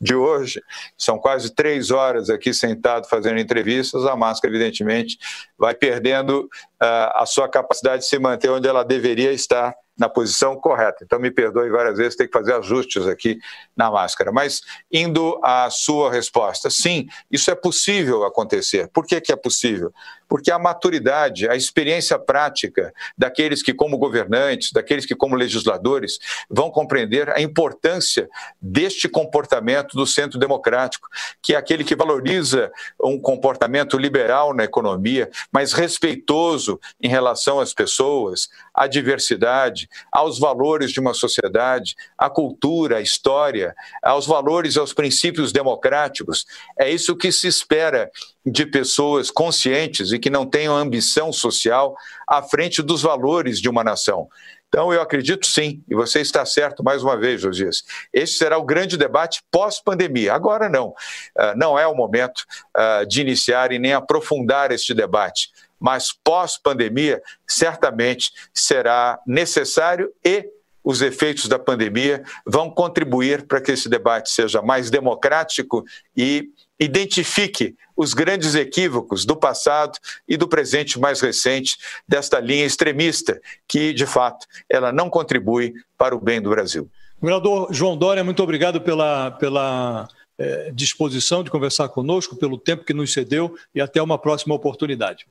de 0.00 0.14
hoje, 0.14 0.62
são 0.96 1.18
quase 1.18 1.54
três 1.54 1.90
horas 1.90 2.30
aqui 2.30 2.52
sentado 2.52 3.08
fazendo 3.08 3.38
entrevistas, 3.38 4.04
a 4.06 4.16
máscara, 4.16 4.54
evidentemente, 4.54 5.18
vai 5.58 5.74
perdendo 5.74 6.42
uh, 6.42 7.10
a 7.14 7.24
sua 7.26 7.48
capacidade 7.48 8.02
de 8.02 8.08
se 8.08 8.18
manter 8.18 8.50
onde 8.50 8.68
ela 8.68 8.84
deveria 8.84 9.32
estar 9.32 9.74
na 10.00 10.08
posição 10.08 10.56
correta. 10.56 11.04
Então, 11.04 11.18
me 11.18 11.30
perdoe 11.30 11.68
várias 11.68 11.98
vezes, 11.98 12.16
tem 12.16 12.26
que 12.26 12.32
fazer 12.32 12.54
ajustes 12.54 13.06
aqui 13.06 13.38
na 13.76 13.90
máscara. 13.90 14.32
Mas, 14.32 14.62
indo 14.90 15.38
à 15.44 15.68
sua 15.68 16.10
resposta, 16.10 16.70
sim, 16.70 17.06
isso 17.30 17.50
é 17.50 17.54
possível 17.54 18.24
acontecer. 18.24 18.88
Por 18.88 19.06
que, 19.06 19.20
que 19.20 19.30
é 19.30 19.36
possível? 19.36 19.92
Porque 20.26 20.50
a 20.50 20.58
maturidade, 20.58 21.46
a 21.48 21.54
experiência 21.54 22.18
prática 22.18 22.94
daqueles 23.18 23.62
que, 23.62 23.74
como 23.74 23.98
governantes, 23.98 24.72
daqueles 24.72 25.04
que, 25.04 25.14
como 25.14 25.36
legisladores, 25.36 26.18
vão 26.48 26.70
compreender 26.70 27.28
a 27.36 27.42
importância 27.42 28.26
deste 28.58 29.06
comportamento 29.06 29.94
do 29.94 30.06
centro 30.06 30.38
democrático, 30.38 31.08
que 31.42 31.54
é 31.54 31.58
aquele 31.58 31.84
que 31.84 31.96
valoriza 31.96 32.72
um 32.98 33.20
comportamento 33.20 33.98
liberal 33.98 34.54
na 34.54 34.64
economia, 34.64 35.28
mas 35.52 35.74
respeitoso 35.74 36.80
em 36.98 37.08
relação 37.08 37.60
às 37.60 37.74
pessoas, 37.74 38.48
à 38.72 38.86
diversidade, 38.86 39.89
aos 40.10 40.38
valores 40.38 40.92
de 40.92 41.00
uma 41.00 41.14
sociedade, 41.14 41.96
à 42.16 42.28
cultura, 42.28 42.98
à 42.98 43.00
história, 43.00 43.74
aos 44.02 44.26
valores, 44.26 44.76
aos 44.76 44.92
princípios 44.92 45.52
democráticos. 45.52 46.46
É 46.78 46.90
isso 46.90 47.16
que 47.16 47.30
se 47.30 47.46
espera 47.46 48.10
de 48.44 48.64
pessoas 48.66 49.30
conscientes 49.30 50.12
e 50.12 50.18
que 50.18 50.30
não 50.30 50.46
tenham 50.46 50.76
ambição 50.76 51.32
social 51.32 51.96
à 52.26 52.42
frente 52.42 52.82
dos 52.82 53.02
valores 53.02 53.60
de 53.60 53.68
uma 53.68 53.84
nação. 53.84 54.28
Então, 54.70 54.92
eu 54.92 55.02
acredito 55.02 55.48
sim, 55.48 55.82
e 55.88 55.96
você 55.96 56.20
está 56.20 56.46
certo 56.46 56.84
mais 56.84 57.02
uma 57.02 57.16
vez, 57.16 57.40
Josias. 57.40 57.82
Este 58.12 58.38
será 58.38 58.56
o 58.56 58.62
grande 58.62 58.96
debate 58.96 59.42
pós-pandemia. 59.50 60.32
Agora 60.32 60.68
não. 60.68 60.90
Uh, 60.90 61.56
não 61.56 61.76
é 61.76 61.88
o 61.88 61.94
momento 61.94 62.44
uh, 62.76 63.04
de 63.04 63.20
iniciar 63.20 63.72
e 63.72 63.80
nem 63.80 63.94
aprofundar 63.94 64.70
este 64.70 64.94
debate 64.94 65.50
mas 65.80 66.12
pós-pandemia, 66.12 67.22
certamente 67.46 68.30
será 68.52 69.18
necessário 69.26 70.12
e 70.24 70.46
os 70.82 71.02
efeitos 71.02 71.46
da 71.46 71.58
pandemia 71.58 72.22
vão 72.46 72.70
contribuir 72.70 73.46
para 73.46 73.60
que 73.60 73.72
esse 73.72 73.88
debate 73.88 74.30
seja 74.30 74.62
mais 74.62 74.90
democrático 74.90 75.84
e 76.16 76.50
identifique 76.78 77.76
os 77.94 78.14
grandes 78.14 78.54
equívocos 78.54 79.26
do 79.26 79.36
passado 79.36 79.98
e 80.26 80.36
do 80.36 80.48
presente 80.48 80.98
mais 80.98 81.20
recente 81.20 81.76
desta 82.08 82.40
linha 82.40 82.64
extremista, 82.64 83.38
que, 83.68 83.92
de 83.92 84.06
fato, 84.06 84.46
ela 84.68 84.90
não 84.90 85.10
contribui 85.10 85.74
para 85.98 86.16
o 86.16 86.20
bem 86.20 86.40
do 86.40 86.48
Brasil. 86.48 86.90
Governador 87.20 87.68
João 87.70 87.98
Dória, 87.98 88.24
muito 88.24 88.42
obrigado 88.42 88.80
pela, 88.80 89.32
pela 89.32 90.08
eh, 90.38 90.70
disposição 90.72 91.44
de 91.44 91.50
conversar 91.50 91.90
conosco, 91.90 92.34
pelo 92.34 92.56
tempo 92.56 92.82
que 92.82 92.94
nos 92.94 93.12
cedeu 93.12 93.54
e 93.74 93.80
até 93.82 94.00
uma 94.00 94.16
próxima 94.16 94.54
oportunidade. 94.54 95.26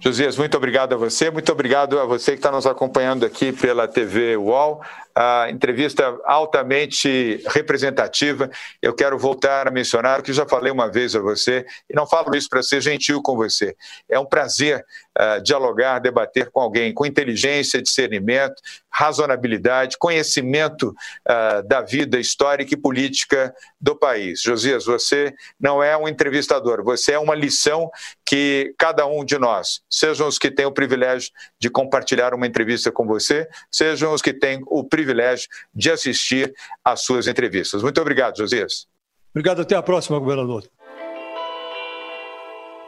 Josias, 0.00 0.36
muito 0.36 0.56
obrigado 0.56 0.94
a 0.94 0.98
você, 0.98 1.30
muito 1.30 1.50
obrigado 1.50 1.98
a 1.98 2.04
você 2.04 2.32
que 2.32 2.38
está 2.38 2.50
nos 2.50 2.66
acompanhando 2.66 3.24
aqui 3.24 3.52
pela 3.52 3.88
TV 3.88 4.36
UOL 4.36 4.82
a 5.14 5.48
entrevista 5.48 6.18
altamente 6.24 7.40
representativa. 7.46 8.50
Eu 8.82 8.92
quero 8.92 9.16
voltar 9.16 9.68
a 9.68 9.70
mencionar 9.70 10.22
que 10.22 10.32
já 10.32 10.44
falei 10.44 10.72
uma 10.72 10.90
vez 10.90 11.14
a 11.14 11.20
você, 11.20 11.64
e 11.88 11.94
não 11.94 12.06
falo 12.06 12.34
isso 12.34 12.48
para 12.48 12.62
ser 12.62 12.80
gentil 12.80 13.22
com 13.22 13.36
você. 13.36 13.76
É 14.08 14.18
um 14.18 14.26
prazer 14.26 14.84
uh, 15.18 15.42
dialogar, 15.42 15.98
debater 15.98 16.50
com 16.50 16.60
alguém 16.60 16.92
com 16.92 17.06
inteligência, 17.06 17.82
discernimento, 17.82 18.54
razonabilidade, 18.90 19.96
conhecimento 19.98 20.94
uh, 21.28 21.66
da 21.66 21.80
vida 21.80 22.18
histórica 22.18 22.74
e 22.74 22.76
política 22.76 23.54
do 23.80 23.96
país. 23.96 24.40
Josias, 24.40 24.84
você 24.84 25.34
não 25.58 25.82
é 25.82 25.96
um 25.96 26.08
entrevistador, 26.08 26.82
você 26.82 27.12
é 27.12 27.18
uma 27.18 27.34
lição 27.34 27.90
que 28.24 28.74
cada 28.78 29.06
um 29.06 29.24
de 29.24 29.38
nós, 29.38 29.82
sejam 29.90 30.28
os 30.28 30.38
que 30.38 30.50
têm 30.50 30.66
o 30.66 30.72
privilégio 30.72 31.30
de 31.58 31.68
compartilhar 31.68 32.34
uma 32.34 32.46
entrevista 32.46 32.90
com 32.90 33.06
você, 33.06 33.48
sejam 33.70 34.12
os 34.12 34.22
que 34.22 34.32
têm 34.32 34.60
o 34.66 34.84
privilégio 34.84 35.04
privilégio 35.04 35.48
de 35.74 35.90
assistir 35.90 36.54
às 36.84 37.02
suas 37.04 37.26
entrevistas. 37.26 37.82
Muito 37.82 38.00
obrigado, 38.00 38.36
Josias. 38.36 38.86
Obrigado, 39.30 39.62
até 39.62 39.76
a 39.76 39.82
próxima, 39.82 40.18
governador. 40.18 40.64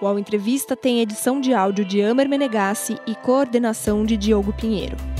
Ao 0.07 0.19
Entrevista 0.19 0.77
tem 0.77 1.01
edição 1.01 1.41
de 1.41 1.53
áudio 1.53 1.85
de 1.85 2.03
Amer 2.03 2.29
Menegassi 2.29 2.97
e 3.07 3.15
coordenação 3.15 4.05
de 4.05 4.17
Diogo 4.17 4.53
Pinheiro. 4.53 5.16